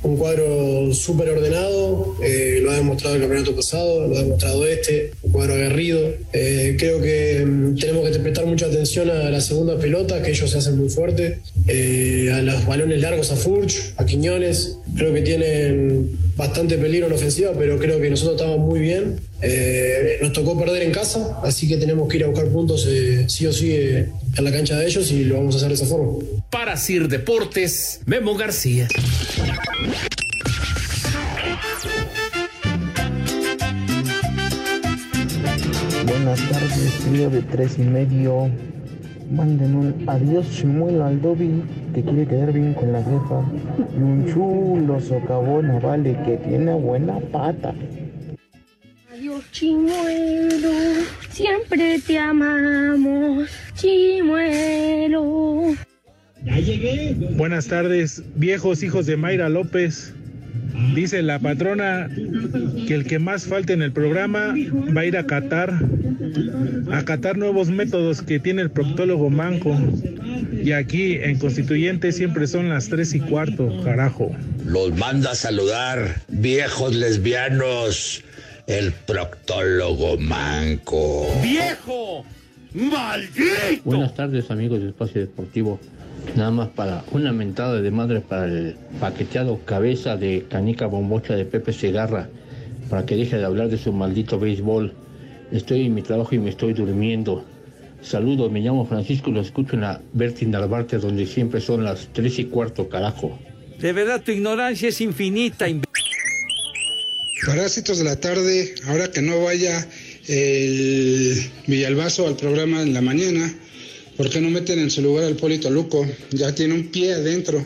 [0.06, 5.12] un cuadro súper ordenado, eh, lo ha demostrado el campeonato pasado, lo ha demostrado este,
[5.22, 6.00] un cuadro aguerrido.
[6.32, 10.50] Eh, creo que mm, tenemos que prestar mucha atención a la segunda pelota, que ellos
[10.50, 14.78] se hacen muy fuerte, eh, a los balones largos a Furch, a Quiñones.
[14.96, 19.20] Creo que tienen bastante peligro en ofensiva, pero creo que nosotros estamos muy bien.
[20.20, 22.88] nos tocó perder en casa, así que tenemos que ir a buscar puntos
[23.28, 25.86] sí o sí en la cancha de ellos y lo vamos a hacer de esa
[25.86, 26.24] forma.
[26.50, 28.88] Para Sir Deportes, Memo García.
[36.06, 38.50] Buenas tardes, trío de tres y medio.
[39.30, 41.62] Manden un adiós chimuelo al Dobby
[41.92, 43.44] que quiere quedar bien con la jefa.
[43.96, 47.74] Y un chulo socavona vale que tiene buena pata.
[49.12, 50.70] Adiós chimuelo,
[51.30, 55.74] siempre te amamos, chimuelo.
[56.44, 57.16] Ya llegué.
[57.36, 60.14] Buenas tardes, viejos hijos de Mayra López.
[60.94, 62.08] Dice la patrona
[62.86, 64.54] que el que más falte en el programa
[64.96, 65.72] va a ir a Qatar,
[66.92, 69.76] a catar nuevos métodos que tiene el proctólogo Manco.
[70.62, 74.32] Y aquí en Constituyente siempre son las tres y cuarto, carajo.
[74.64, 78.24] Los manda a saludar, viejos lesbianos,
[78.66, 81.26] el proctólogo Manco.
[81.42, 82.24] ¡Viejo!
[82.74, 83.82] ¡Maldito!
[83.84, 85.80] Buenas tardes, amigos de Espacio Deportivo.
[86.36, 91.46] Nada más para una mentada de madre para el paqueteado cabeza de canica bombocha de
[91.46, 92.28] Pepe Segarra,
[92.90, 94.92] para que deje de hablar de su maldito béisbol.
[95.50, 97.42] Estoy en mi trabajo y me estoy durmiendo.
[98.02, 102.08] Saludos, me llamo Francisco y lo escucho en la Bertin Narvarte, donde siempre son las
[102.12, 103.38] tres y cuarto, carajo.
[103.80, 105.66] De verdad, tu ignorancia es infinita.
[107.46, 109.88] Parásitos de la tarde, ahora que no vaya
[110.28, 111.34] el
[111.66, 113.50] Villalbazo al programa en la mañana,
[114.16, 116.06] ¿Por qué no meten en su lugar al Polito Luco?
[116.30, 117.62] Ya tiene un pie adentro.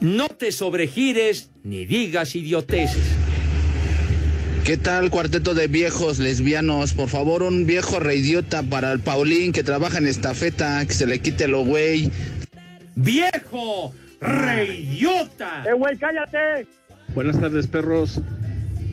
[0.00, 3.04] No te sobregires ni digas idioteces.
[4.64, 6.94] ¿Qué tal, cuarteto de viejos lesbianos?
[6.94, 11.20] Por favor, un viejo reidiota para el Paulín que trabaja en estafeta, que se le
[11.20, 12.10] quite lo güey.
[12.96, 15.64] ¡Viejo reidiota!
[15.68, 16.66] ¡Eh, güey, cállate!
[17.14, 18.20] Buenas tardes, perros.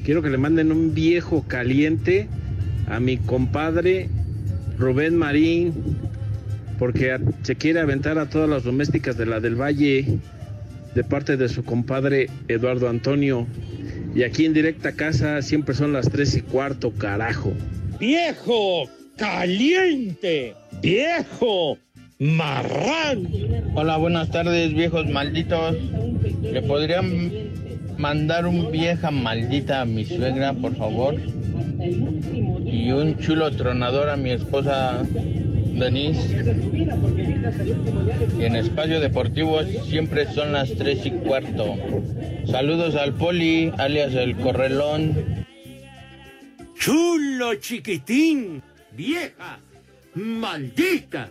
[0.04, 2.28] Quiero que le manden un viejo caliente
[2.88, 4.10] a mi compadre
[4.78, 5.74] Rubén Marín,
[6.82, 10.18] porque se quiere aventar a todas las domésticas de la del Valle
[10.96, 13.46] de parte de su compadre Eduardo Antonio.
[14.16, 17.54] Y aquí en directa casa siempre son las tres y cuarto, carajo.
[18.00, 20.56] ¡Viejo caliente!
[20.82, 21.78] ¡Viejo
[22.18, 23.28] marrán!
[23.76, 25.78] Hola, buenas tardes, viejos malditos.
[26.42, 27.32] ¿Le podrían
[28.00, 31.14] mandar un vieja maldita a mi suegra, por favor?
[32.66, 35.04] Y un chulo tronador a mi esposa
[35.82, 36.22] Denise.
[38.40, 41.76] Y en espacio deportivo siempre son las tres y cuarto.
[42.46, 45.46] Saludos al Poli, alias el Correlón.
[46.78, 48.62] Chulo chiquitín,
[48.96, 49.60] vieja,
[50.14, 51.30] maldita.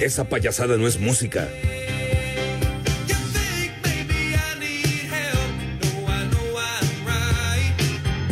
[0.00, 1.46] Esa payasada no es música.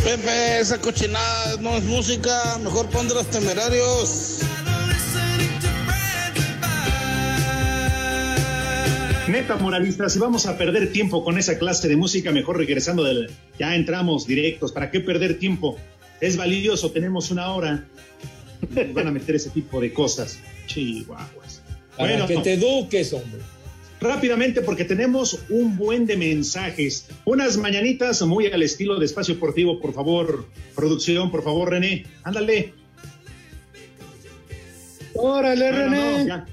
[0.03, 4.39] Pepe, esa cochinada no es música, mejor pon de los temerarios.
[9.29, 13.31] Neta, moralistas, si vamos a perder tiempo con esa clase de música, mejor regresando del...
[13.59, 15.77] Ya entramos directos, ¿para qué perder tiempo?
[16.23, 17.85] Es valioso, tenemos una hora.
[18.95, 20.39] Van a meter ese tipo de cosas.
[20.67, 21.38] Chihuahuas.
[21.99, 23.41] Para Bueno, que te eduques, hombre.
[24.01, 27.09] rápidamente porque tenemos un buen de mensajes.
[27.25, 30.47] Unas mañanitas muy al estilo de Espacio Deportivo, por favor.
[30.77, 32.07] Producción, por favor, René.
[32.23, 32.73] Ándale.
[35.15, 36.19] Órale, No, René.
[36.25, 36.47] no, ya.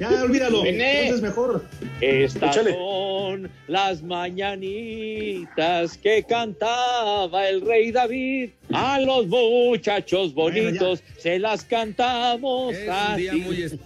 [0.00, 0.64] Ya, olvídalo.
[0.64, 1.02] René.
[1.04, 1.64] Entonces mejor.
[2.00, 2.74] Estas Échale.
[2.74, 8.50] son las mañanitas que cantaba el rey David.
[8.72, 13.22] A los muchachos bonitos se las cantamos Es un así.
[13.22, 13.56] día muy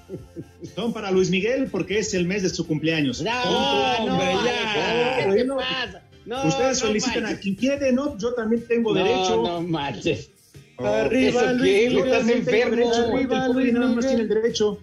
[0.74, 3.22] Son para Luis Miguel porque es el mes de su cumpleaños.
[3.22, 5.16] No, no, Ya.
[5.16, 6.02] ¿qué te Bueno, pasa?
[6.26, 7.38] No, Ustedes no felicitan manches.
[7.38, 8.18] a quien quiere, ¿no?
[8.18, 9.42] Yo también tengo No, derecho.
[9.42, 10.30] no manches.
[10.78, 12.76] Arriba, ¿Eso Luis ¿Estás enfermo?
[12.76, 14.78] derecho, El Arriba, pobre Luis nada más tiene el derecho.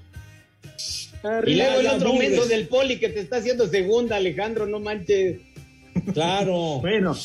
[1.23, 4.79] Y Arriba, luego el otro menso del poli que te está haciendo segunda, Alejandro, no
[4.79, 5.39] manches.
[6.13, 6.79] Claro.
[6.81, 7.15] Bueno,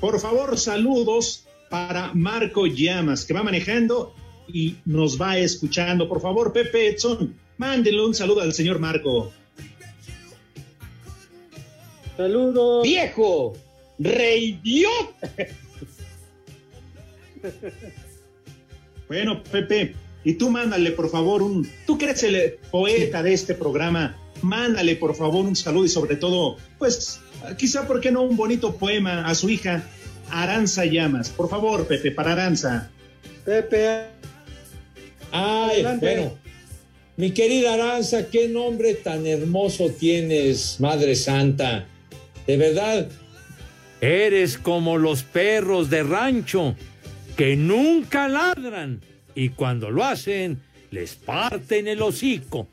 [0.00, 4.14] por favor, saludos para Marco Llamas, que va manejando
[4.48, 6.08] y nos va escuchando.
[6.08, 9.32] Por favor, Pepe Edson, mándenle un saludo al señor Marco.
[12.16, 12.82] Saludos.
[12.82, 13.54] ¡Viejo!
[13.98, 15.28] ¡Reidiota!
[19.08, 21.68] Bueno, Pepe, y tú mándale, por favor, un.
[21.86, 26.16] Tú que eres el poeta de este programa, mándale, por favor, un saludo y sobre
[26.16, 27.20] todo, pues,
[27.56, 29.84] quizá, ¿por qué no un bonito poema a su hija,
[30.30, 31.28] Aranza Llamas?
[31.30, 32.90] Por favor, Pepe, para Aranza.
[33.44, 34.06] Pepe.
[35.30, 36.14] Ay, Adelante.
[36.14, 36.45] bueno.
[37.16, 41.86] Mi querida Aranza, qué nombre tan hermoso tienes, Madre Santa.
[42.46, 43.08] De verdad,
[44.00, 46.76] Eres como los perros de rancho
[47.36, 49.00] que nunca ladran
[49.34, 52.68] y cuando lo hacen les parten el hocico.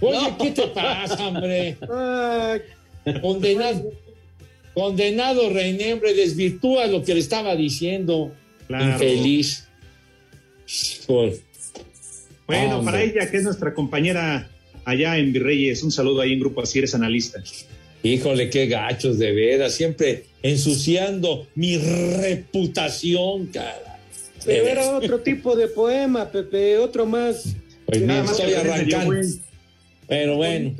[0.00, 1.76] Oye, ¿qué te pasa, hombre?
[3.20, 3.92] Condenado,
[4.74, 8.32] condenado René, hombre, desvirtúa lo que le estaba diciendo.
[8.66, 8.92] Claro.
[8.92, 9.66] Infeliz.
[11.06, 11.34] Por-
[12.48, 12.92] Bueno, Hombre.
[12.92, 14.50] para ella, que es nuestra compañera
[14.86, 17.42] allá en Virreyes, un saludo ahí en Grupo Así eres analista.
[18.02, 24.00] Híjole, qué gachos, de veras, siempre ensuciando mi reputación, cara.
[24.46, 27.54] pero De era otro tipo de poema, Pepe, otro más.
[27.84, 29.14] Pues Nada más estoy arrancando.
[30.06, 30.74] Pero bueno.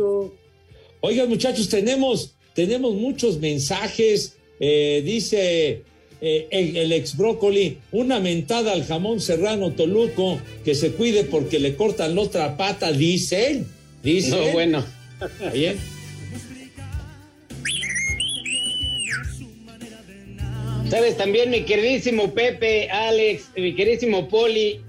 [1.00, 4.37] Oigan, muchachos, tenemos, tenemos muchos mensajes.
[4.59, 5.85] Eh, dice
[6.20, 11.59] eh, el, el ex brócoli, una mentada al jamón serrano Toluco, que se cuide porque
[11.59, 13.64] le cortan la otra pata, dice él.
[14.02, 14.52] Dice No, él.
[14.52, 14.85] bueno.
[15.52, 15.76] Bien.
[20.90, 24.81] Sabes también, mi queridísimo Pepe, Alex, mi queridísimo Poli.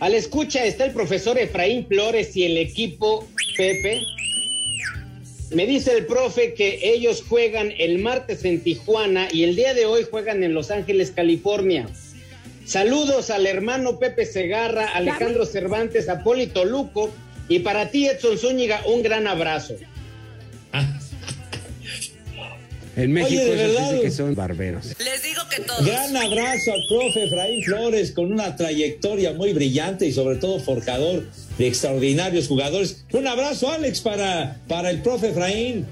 [0.00, 4.00] A la escucha está el profesor Efraín Flores y el equipo Pepe.
[5.54, 9.86] Me dice el profe que ellos juegan el martes en Tijuana y el día de
[9.86, 11.86] hoy juegan en Los Ángeles, California.
[12.64, 17.12] Saludos al hermano Pepe Segarra, Alejandro Cervantes, Apólito Luco
[17.48, 19.76] y para ti, Edson Zúñiga, un gran abrazo.
[22.96, 24.00] En México Oye, de verdad.
[24.00, 24.86] que son barberos.
[24.98, 25.84] Les digo que todos.
[25.84, 31.24] Gran abrazo al profe Efraín Flores con una trayectoria muy brillante y sobre todo forjador
[31.58, 33.04] de extraordinarios jugadores.
[33.12, 35.86] Un abrazo, Alex, para, para el profe Efraín.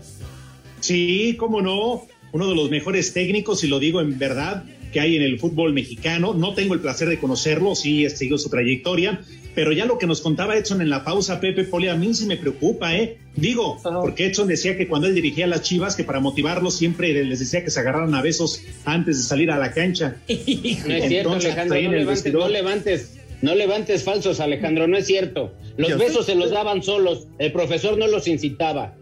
[0.81, 2.07] Sí, cómo no.
[2.33, 5.73] Uno de los mejores técnicos, y lo digo en verdad, que hay en el fútbol
[5.73, 6.35] mexicano.
[6.35, 9.21] No tengo el placer de conocerlo, sí he seguido su trayectoria,
[9.55, 12.27] pero ya lo que nos contaba Edson en la pausa, Pepe Poli, a mí sí
[12.27, 13.19] me preocupa, ¿eh?
[13.37, 17.13] Digo, porque Edson decía que cuando él dirigía a las Chivas, que para motivarlos siempre
[17.25, 20.17] les decía que se agarraran a besos antes de salir a la cancha.
[20.29, 24.97] No es cierto, Entonces, Alejandro, ahí no levantes, no levantes, no levantes falsos, Alejandro, no
[24.97, 25.53] es cierto.
[25.77, 26.33] Los Yo besos sé.
[26.33, 28.95] se los daban solos, el profesor no los incitaba.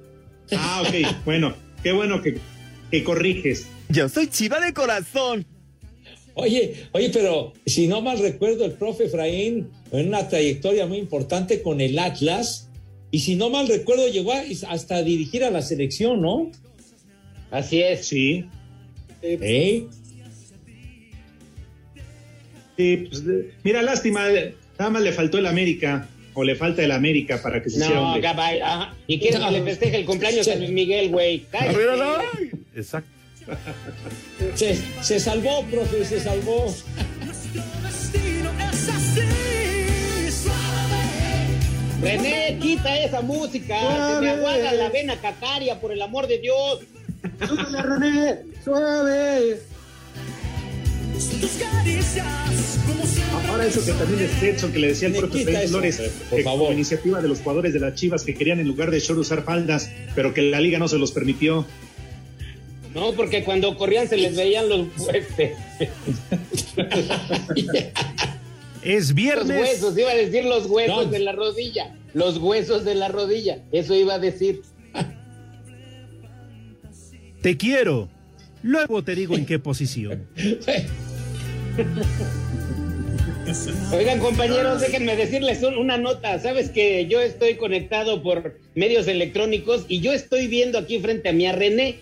[0.53, 2.39] Ah, ok, bueno, qué bueno que,
[2.91, 3.67] que corriges.
[3.89, 5.47] Yo soy chiva de corazón.
[6.35, 11.63] Oye, oye, pero si no mal recuerdo, el profe Efraín en una trayectoria muy importante
[11.63, 12.69] con el Atlas,
[13.11, 16.51] y si no mal recuerdo, llegó a- hasta a dirigir a la selección, ¿no?
[17.51, 18.07] Así es.
[18.07, 18.45] Sí.
[19.23, 19.87] ¿Eh?
[22.77, 26.83] Sí, pues, de- mira, lástima, eh, nada más le faltó el América, o le falta
[26.85, 28.21] el América para que se hiciera No.
[28.21, 28.95] Gabay, ajá.
[29.07, 31.45] ¿Y quieres que le festeje el cumpleaños a Luis Miguel, güey?
[32.75, 33.11] Exacto.
[34.55, 36.75] Se, se salvó, profe, se salvó.
[42.01, 43.79] René, quita esa música.
[44.15, 46.81] Se me aguada la vena cataria, por el amor de Dios.
[47.47, 49.61] Súbele, René, suave.
[53.49, 56.45] Ahora eso que también es Edson, que le decía el propio Freddy Flores, por que
[56.45, 56.61] favor.
[56.61, 59.45] como iniciativa de los jugadores de las Chivas que querían en lugar de short usar
[59.45, 61.67] faldas, pero que la liga no se los permitió.
[62.95, 65.35] No, porque cuando corrían se les veían los huesos.
[68.83, 69.61] Es Los viernes.
[69.61, 71.11] huesos, iba a decir los huesos No.
[71.11, 71.95] de la rodilla.
[72.15, 73.59] Los huesos de la rodilla.
[73.73, 74.63] Eso iba a decir.
[77.43, 78.09] Te quiero.
[78.63, 80.27] Luego te digo en qué posición.
[83.93, 86.39] Oigan, compañeros, déjenme decirles un- una nota.
[86.39, 91.33] Sabes que yo estoy conectado por medios electrónicos y yo estoy viendo aquí frente a
[91.33, 91.99] mí a René.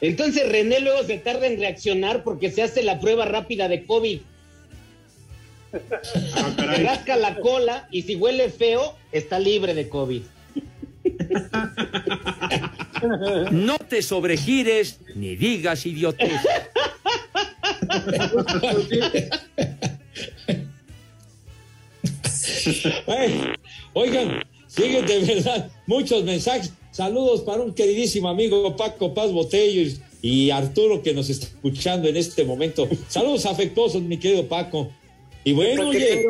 [0.00, 4.20] Entonces René luego se tarda en reaccionar porque se hace la prueba rápida de COVID.
[5.72, 10.22] Se rasca la cola y si huele feo, está libre de COVID.
[13.52, 16.32] No te sobregires ni digas idiotez.
[23.06, 23.54] Eh,
[23.94, 26.72] Oigan, siguen de verdad muchos mensajes.
[27.04, 29.90] Saludos para un queridísimo amigo Paco Paz Botello
[30.20, 32.86] y- Arturo que nos está escuchando en este momento.
[33.08, 34.90] Saludos afectuosos, mi querido Paco.
[35.42, 36.26] Y bueno, oye,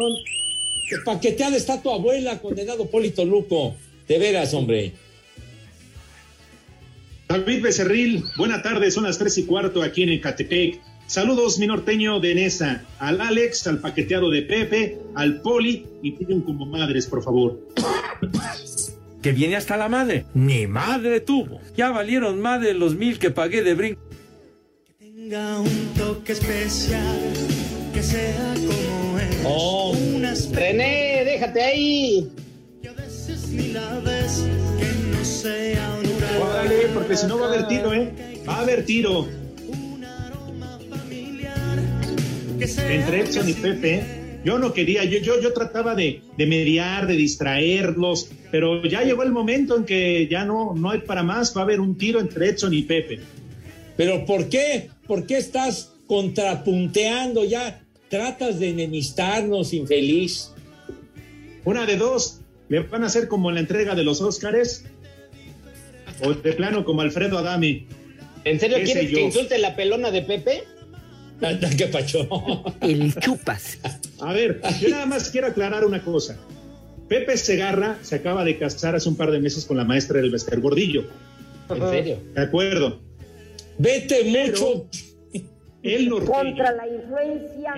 [0.89, 3.75] que paqueteada está tu abuela, condenado Polito Luco.
[4.07, 4.93] De veras, hombre.
[7.29, 10.81] David Becerril, buena tarde, son las tres y cuarto aquí en Ecatepec.
[11.09, 16.43] Saludos, mi norteño de Nesa, al Alex, al paqueteado de Pepe, al Poli y piden
[16.43, 17.59] como madres, por favor.
[19.23, 20.25] Que viene hasta la madre.
[20.35, 21.61] Ni madre tuvo.
[21.77, 24.01] Ya valieron más de los mil que pagué de brinco.
[24.99, 27.21] Tenga un toque especial,
[27.93, 29.37] que sea como es.
[29.45, 29.95] Oh,
[30.53, 32.31] René, déjate ahí.
[32.81, 34.45] Que a veces ni la ves,
[34.79, 36.43] que no sea un huracán.
[36.43, 38.13] Órale, porque si no va a haber tiro, ¿eh?
[38.49, 39.29] Va a haber tiro.
[42.61, 44.20] Entre Edson y Pepe.
[44.45, 49.23] Yo no quería, yo, yo, yo trataba de, de mediar, de distraerlos, pero ya llegó
[49.23, 52.21] el momento en que ya no, no hay para más, va a haber un tiro
[52.21, 53.21] entre Edson y Pepe.
[53.97, 54.89] Pero ¿por qué?
[55.07, 57.83] ¿Por qué estás contrapunteando ya?
[58.09, 60.53] Tratas de enemistarnos, infeliz.
[61.65, 64.87] Una de dos, le van a hacer como en la entrega de los Óscares,
[66.25, 67.87] o de plano como Alfredo Adame.
[68.45, 70.65] ¿En serio ¿Qué sé quieres que insulte la pelona de Pepe?
[71.77, 72.29] ¿Qué pacho?
[72.81, 73.79] El chupas.
[74.21, 76.39] A ver, yo nada más quiero aclarar una cosa.
[77.09, 80.31] Pepe Segarra se acaba de casar hace un par de meses con la maestra del
[80.31, 81.07] Vester Gordillo.
[81.69, 82.19] ¿En serio?
[82.35, 83.01] De acuerdo.
[83.79, 84.87] Vete mucho.
[85.83, 86.33] El norteño.
[86.33, 87.73] Contra la influencia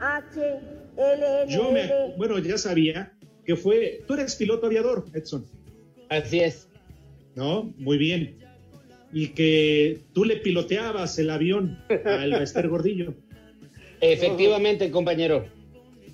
[0.00, 1.48] AHLN.
[1.48, 3.12] Yo me, bueno, ya sabía
[3.46, 5.46] que fue, tú eres piloto aviador, Edson.
[6.08, 6.68] Así es.
[7.34, 7.72] ¿No?
[7.78, 8.41] Muy bien.
[9.12, 13.14] Y que tú le piloteabas el avión al Vester Gordillo.
[14.00, 15.46] Efectivamente, compañero.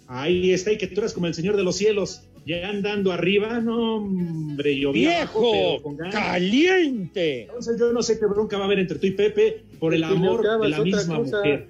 [0.08, 3.60] Ahí está, y que tú eras como el señor de los cielos, ya andando arriba,
[3.60, 5.82] no, hombre, llovía abajo, ¡Viejo!
[5.82, 6.14] con ganas.
[6.14, 7.42] ¡Caliente!
[7.42, 10.02] Entonces yo no sé qué bronca va a haber entre tú y Pepe por el
[10.02, 11.38] amor de la misma cosa.
[11.38, 11.66] mujer.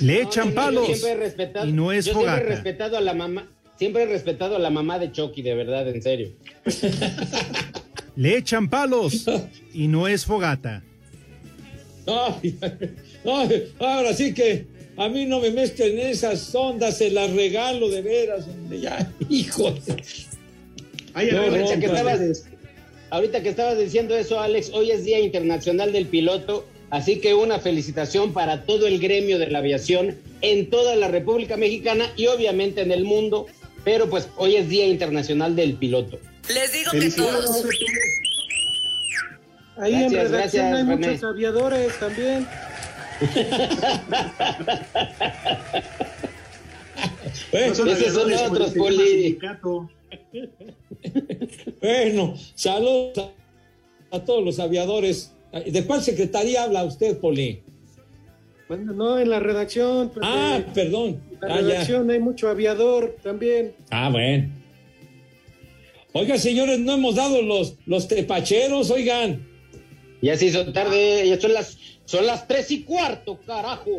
[0.00, 0.88] Le echan no, palos.
[0.88, 3.46] Yo siempre he respetado, y no es yo siempre he respetado a la mamá,
[3.76, 6.30] siempre he respetado a la mamá de Chucky, de verdad, en serio.
[8.16, 9.26] Le echan palos.
[9.72, 10.82] Y no es fogata.
[12.06, 12.58] Ay,
[13.24, 18.02] ay, ahora sí que a mí no me mezclen esas ondas, se las regalo de
[18.02, 18.46] veras.
[18.48, 19.72] hombre, Ya, hijo.
[21.14, 22.44] Ay, No que estabas,
[23.10, 27.60] ahorita que estabas diciendo eso, Alex, hoy es Día Internacional del Piloto, así que una
[27.60, 32.80] felicitación para todo el gremio de la aviación en toda la República Mexicana y obviamente
[32.82, 33.46] en el mundo,
[33.84, 36.18] pero pues hoy es Día Internacional del Piloto.
[36.54, 37.64] Les digo Felicidades.
[39.76, 40.96] Ahí en redacción gracias, hay René.
[41.08, 42.46] muchos aviadores también.
[47.52, 49.38] Bueno, esos son otros, Poli.
[51.80, 53.18] bueno, saludos
[54.12, 55.32] a, a todos los aviadores.
[55.66, 57.62] ¿De cuál secretaría habla usted, Poli?
[58.68, 60.12] Bueno, no, en la redacción.
[60.22, 61.20] Ah, perdón.
[61.42, 61.66] En la Ah, ya.
[61.66, 63.72] redacción hay mucho aviador también.
[63.90, 64.48] Ah, bueno.
[66.12, 69.46] Oiga, señores, no hemos dado los, los tepacheros, oigan.
[70.22, 73.90] Ya se hizo tarde, ya son las, son las tres y cuarto, carajo.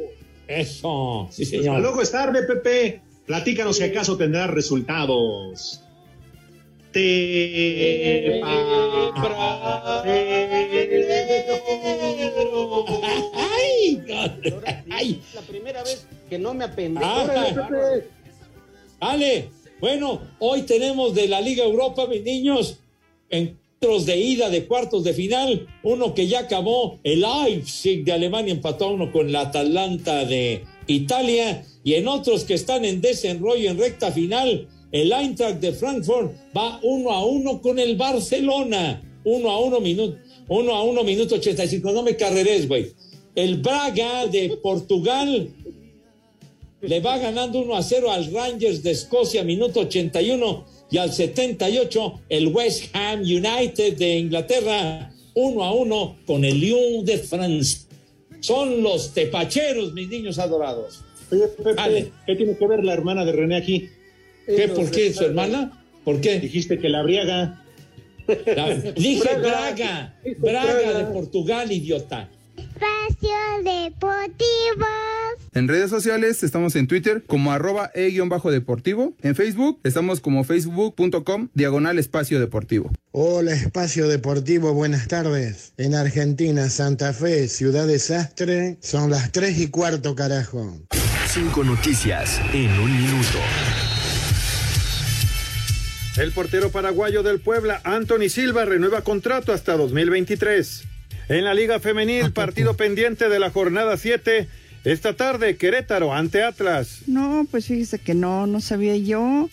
[0.47, 1.79] Eso, sí, Hasta señor.
[1.81, 3.01] luego es tarde, Pepe.
[3.25, 5.81] Platícanos si acaso tendrás resultados.
[6.91, 8.41] Te
[13.33, 14.03] ¡Ay!
[14.89, 15.21] ¡Ay!
[15.27, 17.05] Es la primera vez que no me apendejo.
[17.05, 17.99] Ah,
[18.99, 19.49] Vale,
[19.81, 22.77] bueno, hoy tenemos de la Liga Europa, mis niños,
[23.29, 28.53] encuentros de ida de cuartos de final, uno que ya acabó, el Leipzig de Alemania
[28.53, 33.71] empató a uno con la Atalanta de Italia y en otros que están en desenrollo
[33.71, 34.67] en recta final.
[34.91, 39.01] El Eintracht de Frankfurt va uno a uno con el Barcelona.
[39.23, 40.17] Uno a uno minuto,
[40.47, 41.91] uno a uno minuto 85.
[41.91, 42.91] No me carreres, güey.
[43.35, 45.49] El Braga de Portugal
[46.81, 52.21] le va ganando 1 a 0 al Rangers de Escocia, minuto 81, y al 78
[52.29, 57.85] el West Ham United de Inglaterra, 1 a 1 con el Lyon de France.
[58.39, 61.01] Son los tepacheros, mis niños adorados.
[61.31, 63.87] Oye, Pepe, ¿qué tiene que ver la hermana de René aquí?
[64.45, 64.67] ¿Qué?
[64.67, 65.13] ¿Por qué?
[65.13, 65.85] ¿Su hermana?
[66.03, 66.39] ¿Por qué?
[66.39, 67.63] Dijiste que la briaga.
[68.55, 72.29] La- dije Braga, Braga de Portugal, idiota.
[72.57, 74.85] Espacio Deportivo.
[75.53, 79.13] En redes sociales estamos en Twitter como arroba e-deportivo.
[79.21, 82.91] En Facebook estamos como facebook.com diagonal espacio deportivo.
[83.11, 85.73] Hola Espacio Deportivo, buenas tardes.
[85.77, 90.77] En Argentina, Santa Fe, Ciudad Desastre, son las 3 y cuarto carajo.
[91.27, 93.39] Cinco noticias en un minuto.
[96.17, 100.83] El portero paraguayo del Puebla, Anthony Silva, renueva contrato hasta 2023.
[101.29, 104.47] En la Liga Femenil, partido pendiente de la jornada 7.
[104.83, 106.99] Esta tarde, Querétaro ante Atlas.
[107.07, 109.49] No, pues fíjese que no, no sabía yo.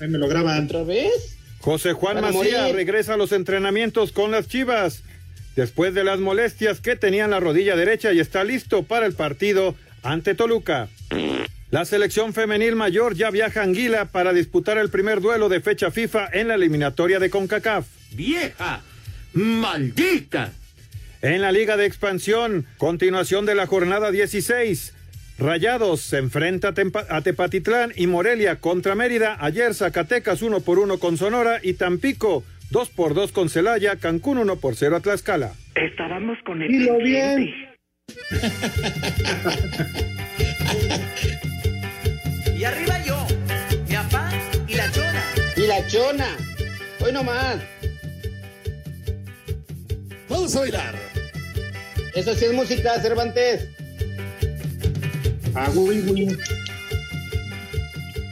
[0.00, 0.64] Ahí me lo graban.
[0.66, 1.36] ¿Otra vez?
[1.60, 2.74] José Juan Para Macía morir.
[2.74, 5.02] regresa a los entrenamientos con las Chivas.
[5.56, 9.14] Después de las molestias que tenía en la rodilla derecha y está listo para el
[9.14, 10.88] partido ante Toluca.
[11.70, 15.90] La selección femenil mayor ya viaja a Anguila para disputar el primer duelo de fecha
[15.90, 17.86] FIFA en la eliminatoria de CONCACAF.
[18.12, 18.82] ¡Vieja!
[19.34, 20.52] ¡Maldita!
[21.20, 24.94] En la Liga de Expansión, continuación de la jornada 16.
[25.38, 26.74] Rayados se enfrenta
[27.08, 29.36] a Tepatitlán y Morelia contra Mérida.
[29.40, 33.96] Ayer Zacatecas 1 por 1 con Sonora y Tampico 2 por 2 con Celaya.
[33.96, 35.52] Cancún 1 por 0 a Tlaxcala.
[35.74, 37.54] Estábamos con el Dilo bien.
[42.58, 43.24] Y arriba yo,
[43.88, 44.30] mi papá
[44.66, 45.22] y la chona.
[45.56, 46.26] Y la chona.
[46.98, 47.77] Hoy nomás.
[50.48, 50.94] Vamos a bailar.
[52.14, 53.68] Eso sí es música, Cervantes.
[55.54, 56.28] Ah, güey, güey.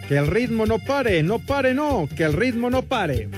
[0.08, 3.28] Que el ritmo no pare, no pare, no, que el ritmo no pare.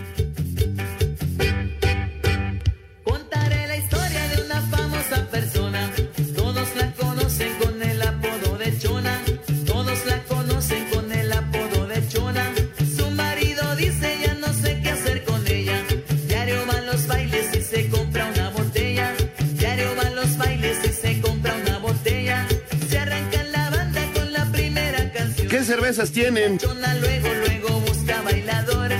[26.08, 26.58] ¿Qué cervezas tienen?
[26.58, 28.90] Chona luego, luego busca bailador.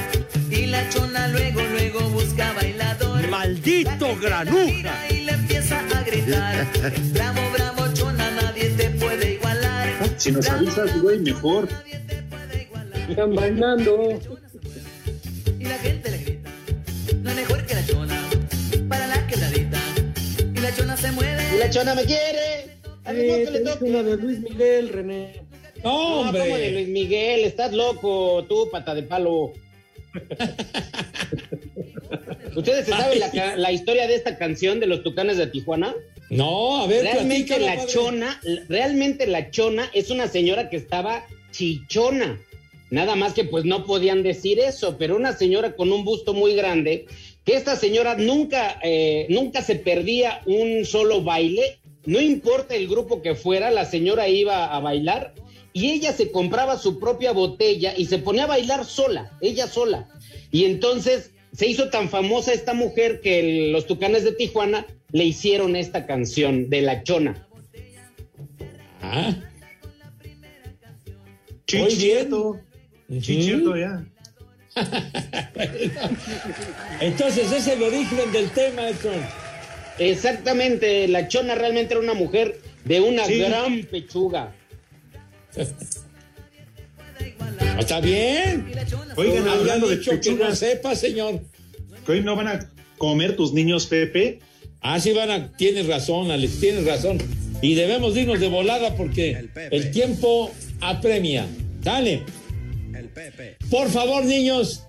[0.51, 3.29] Y la chona luego, luego busca bailador.
[3.29, 5.07] ¡Maldito granuja!
[5.11, 6.67] Y le empieza a gritar.
[7.13, 9.89] Bravo, bravo, chona, nadie te puede igualar.
[10.17, 11.69] Si nos avisas, güey, mejor.
[13.09, 14.19] Están bailando.
[15.59, 16.51] Y la gente le grita.
[17.23, 18.29] No es mejor que la chona.
[18.89, 19.81] Para la quebradita.
[20.55, 21.43] Y la chona se mueve.
[21.55, 22.79] Y la chona me quiere.
[23.07, 23.85] Eh, que le toque.
[23.85, 25.48] una de Luis Miguel, René.
[25.89, 27.45] No, No, ¿cómo de Luis Miguel?
[27.45, 29.55] Estás loco, tú, pata de palo.
[32.57, 33.20] ¿Ustedes se saben
[33.57, 35.95] la, historia de esta canción de los Tucanes de Tijuana?
[36.28, 37.91] No, a ver, Realmente la padre.
[37.91, 42.39] chona, realmente la chona es una señora que estaba chichona.
[42.91, 46.55] Nada más que pues no podían decir eso, pero una señora con un busto muy
[46.55, 47.07] grande,
[47.45, 53.22] que esta señora nunca, eh, nunca se perdía un solo baile, no importa el grupo
[53.22, 55.32] que fuera, la señora iba a bailar
[55.73, 60.09] y ella se compraba su propia botella y se ponía a bailar sola, ella sola.
[60.51, 65.25] Y entonces se hizo tan famosa esta mujer que el- los Tucanes de Tijuana le
[65.25, 67.47] hicieron esta canción de la chona.
[69.01, 69.35] Ah.
[73.09, 73.21] Ujú.
[73.25, 74.05] cierto, ya.
[77.01, 79.14] Entonces, ese es el origen del tema, Edson.
[79.99, 83.39] Exactamente, la chona realmente era una mujer de una Sí.
[83.39, 84.55] gran pechuga.
[87.79, 88.67] ¿Está bien?
[89.17, 91.41] Oigan, hablando de que no pechugas, sepa, señor.
[92.05, 94.41] que hoy no van a comer tus niños, Pepe.
[94.81, 95.53] Ah, sí, van a...
[95.53, 97.19] Tienes razón, Alex, tienes razón.
[97.61, 100.51] Y debemos irnos de volada porque el, tiempo
[100.81, 101.47] apremia.
[101.83, 102.23] Dale.
[103.71, 104.85] Por favor, niños,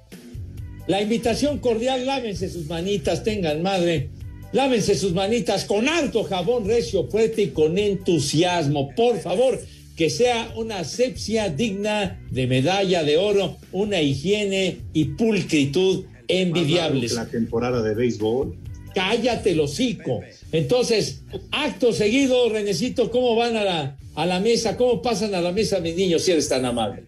[0.88, 4.10] la invitación cordial, lávense sus manitas, tengan madre.
[4.52, 8.94] Lávense sus manitas con harto jabón recio, fuerte y con entusiasmo.
[8.96, 9.60] Por favor,
[10.00, 17.16] que sea una asepsia digna de medalla de oro, una higiene y pulcritud envidiables.
[17.16, 18.56] La temporada de béisbol.
[18.96, 20.22] Cállate el hocico.
[20.54, 24.78] Entonces, acto seguido, Renecito, ¿cómo van a la a la mesa.
[24.78, 27.04] ¿Cómo pasan a la mesa, mis niños, si eres tan amable?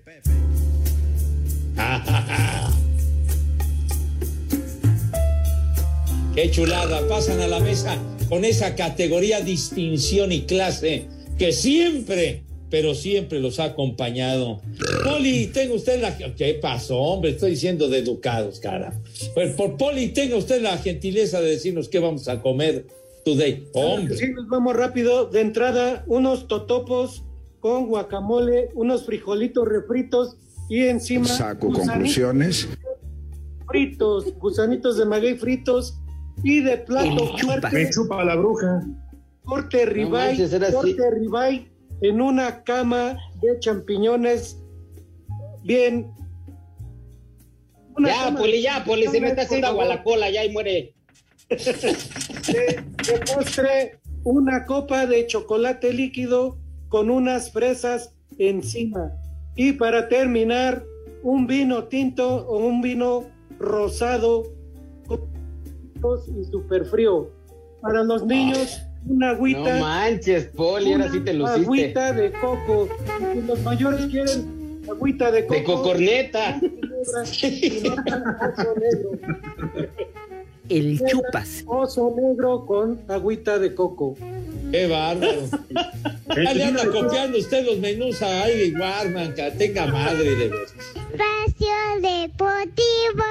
[6.36, 11.06] Qué chulada, pasan a la mesa con esa categoría, distinción y clase
[11.38, 14.62] que siempre, pero siempre los ha acompañado.
[15.04, 16.16] Poli, tenga usted la...
[16.16, 17.32] ¿Qué pasó, hombre?
[17.32, 18.94] Estoy diciendo de educados, cara.
[19.34, 22.88] Pues por Poli, tenga usted la gentileza de decirnos qué vamos a comer
[23.26, 23.68] today.
[23.74, 24.16] Hombre.
[24.16, 25.26] Sí, nos vamos rápido.
[25.26, 27.26] De entrada, unos totopos
[27.60, 30.38] con guacamole, unos frijolitos refritos
[30.70, 31.28] y encima...
[31.28, 32.70] Saco gusanitos conclusiones.
[33.68, 35.98] Fritos, gusanitos de maguey fritos
[36.42, 37.68] y de plato fuerte.
[37.74, 38.82] Me chupa la bruja.
[39.44, 40.74] Corte era así.
[40.74, 41.72] corte ribeye
[42.02, 44.62] en una cama de champiñones
[45.64, 46.12] bien...
[48.00, 50.96] Ya, Poli, ya, Poli, se me está haciendo agua la cola, ya y muere.
[51.50, 56.58] de, de postre una copa de chocolate líquido
[56.90, 59.12] con unas fresas encima.
[59.56, 60.84] Y para terminar,
[61.24, 63.26] un vino tinto o un vino
[63.60, 64.44] rosado
[66.40, 67.30] y super frío.
[67.82, 69.80] Para los niños, una agüita.
[69.80, 71.66] No manches, Poli, ahora sí te una luciste.
[71.66, 72.88] Agüita de coco.
[73.20, 75.60] Y si los mayores quieren agüita de coco.
[75.60, 76.60] De cocorneta.
[80.70, 81.64] El chupas.
[81.66, 84.16] Oso negro con agüita de coco.
[84.72, 85.42] Qué bárbaro.
[86.34, 88.46] Ya le anda copiando usted los menús a
[88.80, 90.46] Warman, que tenga madre de.
[90.46, 93.26] Espacio Deportivo.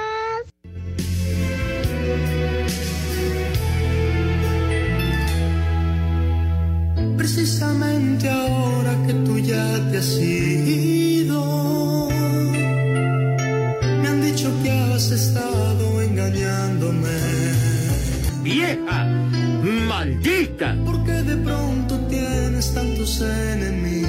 [7.21, 12.09] Precisamente ahora que tú ya te has ido,
[14.01, 17.19] me han dicho que has estado engañándome.
[18.41, 19.05] ¡Vieja!
[19.87, 20.75] ¡Maldita!
[20.83, 24.07] Porque de pronto tienes tantos enemigos.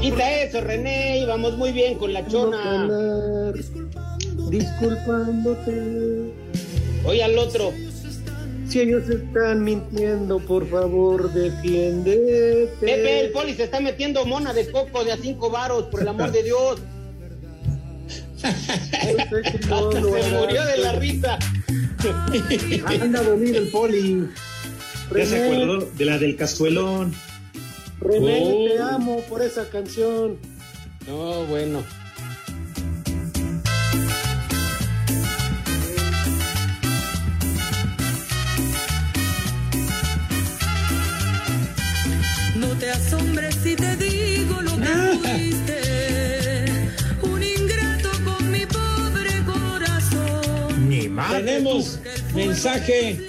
[0.00, 2.56] Quita eso, René, íbamos muy bien con la chona.
[2.56, 3.54] ganar,
[4.48, 6.32] disculpándote.
[7.04, 7.74] Oye al otro.
[8.72, 12.72] Si ellos están mintiendo, por favor, defiéndete.
[12.80, 16.08] Pepe, el Poli se está metiendo mona de coco de a cinco varos, por el
[16.08, 16.80] amor de Dios.
[19.68, 21.38] No se murió de la risa.
[22.86, 24.28] Anda dolido el poli.
[25.14, 27.14] Ya se acordó de la del cazuelón.
[28.00, 28.68] René, Oh.
[28.68, 30.38] te amo por esa canción.
[31.06, 31.82] No, bueno.
[42.82, 44.88] Te asombres si te digo lo que
[45.22, 45.80] fuiste.
[47.22, 50.88] Un ingrato con mi pobre corazón.
[50.88, 51.30] Ni más.
[51.30, 52.00] Tenemos
[52.34, 53.20] mensaje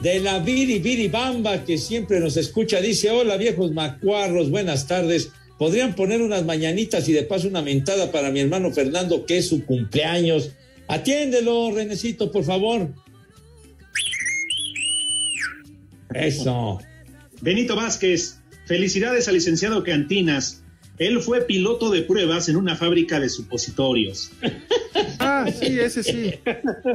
[0.00, 2.80] de la Viri Viri Bamba que siempre nos escucha.
[2.80, 5.32] Dice: Hola, viejos macuarros, buenas tardes.
[5.58, 9.48] ¿Podrían poner unas mañanitas y de paso una mentada para mi hermano Fernando, que es
[9.48, 10.52] su cumpleaños?
[10.86, 12.94] Atiéndelo, Renecito, por favor.
[16.14, 16.80] Eso.
[17.42, 18.39] Benito Vázquez,
[18.70, 20.62] felicidades al licenciado Cantinas.
[20.96, 24.30] Él fue piloto de pruebas en una fábrica de supositorios.
[25.22, 26.34] Ah, sí, ese sí.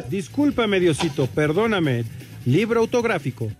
[0.09, 2.03] Discúlpame, Diosito, perdóname.
[2.45, 3.51] Libro autográfico.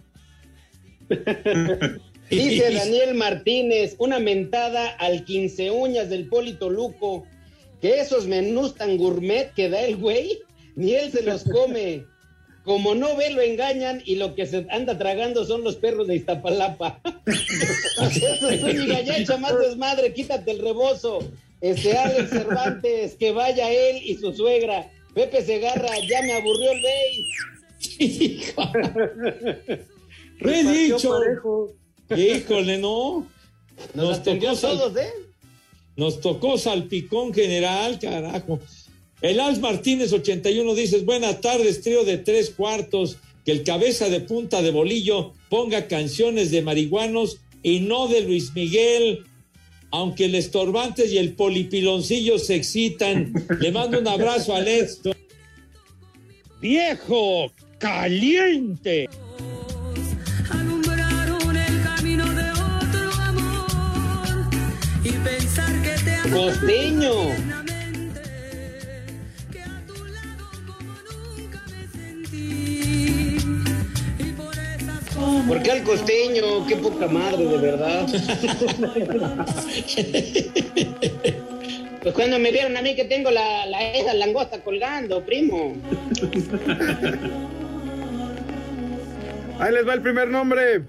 [2.29, 7.25] Dice Daniel Martínez, una mentada al 15 uñas del Polito Luco,
[7.79, 10.39] que esos menús tan gourmet que da el güey,
[10.75, 12.05] ni él se los come.
[12.65, 16.15] Como no ve, lo engañan y lo que se anda tragando son los perros de
[16.15, 16.99] Iztapalapa.
[17.25, 21.19] Eso es mi gallacha más desmadre, quítate el rebozo.
[21.61, 24.91] Este Alex Cervantes, que vaya él y su suegra.
[25.13, 27.25] Pepe Segarra, ya me aburrió el rey.
[30.39, 31.09] Lo he Repartió dicho.
[31.09, 31.71] parejo.
[32.15, 33.27] Híjole, no.
[33.93, 35.13] Nos, Nos tocó sal- todos, ¿eh?
[35.95, 38.59] Nos tocó salpicón general, carajo.
[39.21, 44.19] El Als Martínez 81 dice, buenas tardes, trío de tres cuartos, que el cabeza de
[44.21, 49.25] punta de bolillo ponga canciones de marihuanos y no de Luis Miguel,
[49.91, 53.33] aunque el estorbantes y el polipiloncillo se excitan.
[53.59, 55.11] Le mando un abrazo a Lesto.
[56.59, 57.51] ¡Viejo!
[57.77, 59.07] ¡Caliente!
[60.51, 64.49] Alumbraron el camino de otro amor
[65.03, 67.64] y pensar que te amo Costeño.
[75.45, 76.65] Esas cosas ¿Por qué al costeño?
[76.67, 78.07] Qué poca madre, de verdad.
[82.01, 85.73] Pues cuando me vieron a mí que tengo la, la esa langosta colgando, primo.
[89.59, 90.83] Ahí les va el primer nombre.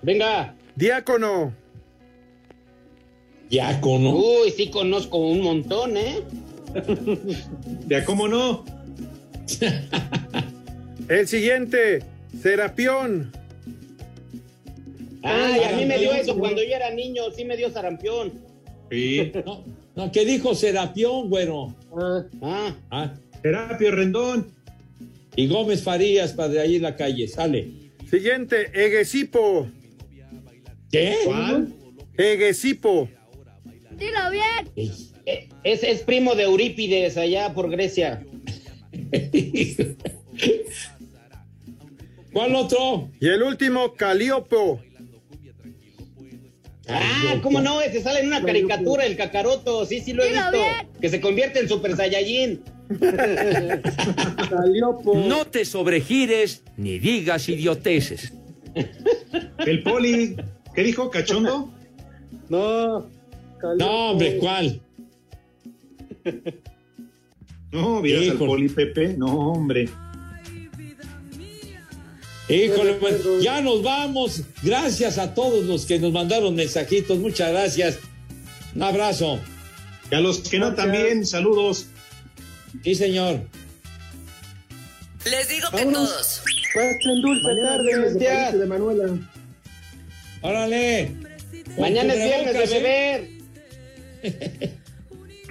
[0.00, 0.54] Venga.
[0.76, 1.52] Diácono.
[3.50, 4.10] Diácono.
[4.14, 6.22] Uy, sí conozco un montón, ¿eh?
[7.88, 8.64] Ya cómo no.
[11.08, 12.04] El siguiente,
[12.40, 13.32] Serapión.
[15.22, 18.32] Ay, a mí me dio eso cuando yo era niño, sí me dio sarampión.
[18.90, 19.32] Sí.
[19.46, 19.64] No,
[19.96, 21.74] no, ¿qué dijo Serapión, güero?
[22.42, 24.52] Ah, Ah, Terapia Rendón.
[25.36, 27.70] y Gómez Farías, padre, ahí en la calle, sale.
[28.10, 29.68] Siguiente, Eguesipo.
[30.90, 31.16] ¿Qué?
[31.24, 31.72] ¿Cuál?
[32.18, 33.08] Eguesipo.
[33.92, 34.68] Dilo bien.
[35.24, 38.22] eh, es, es primo de Eurípides allá por Grecia.
[42.32, 43.10] ¿Cuál otro?
[43.20, 44.80] Y el último, Calíopo.
[46.88, 47.80] Ah, ¿cómo no?
[47.80, 49.86] Ese sale en una caricatura, el cacaroto.
[49.86, 50.50] Sí, sí lo he visto.
[50.52, 50.88] bien.
[51.00, 52.62] Que se convierte en Super Saiyajin.
[55.14, 58.32] No te sobregires ni digas idioteces.
[59.58, 60.36] El poli.
[60.74, 61.10] ¿Qué dijo?
[61.10, 61.72] ¿Cachondo?
[62.48, 63.06] No.
[63.78, 64.80] No, hombre, ¿cuál?
[67.70, 69.14] No, vieras al poli Pepe.
[69.16, 69.88] No, hombre.
[72.52, 74.42] Híjole, pues ya nos vamos.
[74.62, 77.18] Gracias a todos los que nos mandaron mensajitos.
[77.18, 77.98] Muchas gracias.
[78.74, 79.40] Un abrazo.
[80.10, 81.86] Y a los que no también, saludos.
[82.84, 83.40] Sí, señor.
[85.24, 86.10] Les digo que Vámonos.
[86.10, 86.42] todos.
[86.74, 89.18] Pasen dulce Mañana tarde de de Manuela.
[90.42, 91.14] Órale.
[91.78, 92.80] Mañana es viernes de
[94.22, 94.72] beber.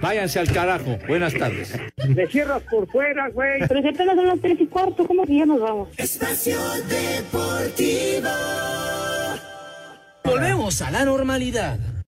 [0.01, 0.97] Váyanse al carajo.
[1.07, 1.73] Buenas tardes.
[2.07, 3.59] Me cierras por fuera, güey.
[3.67, 5.89] Pero si apenas son las tres y cuarto, ¿cómo que ya nos vamos?
[5.97, 8.29] Espacio Deportivo.
[10.23, 11.77] Volvemos a la normalidad.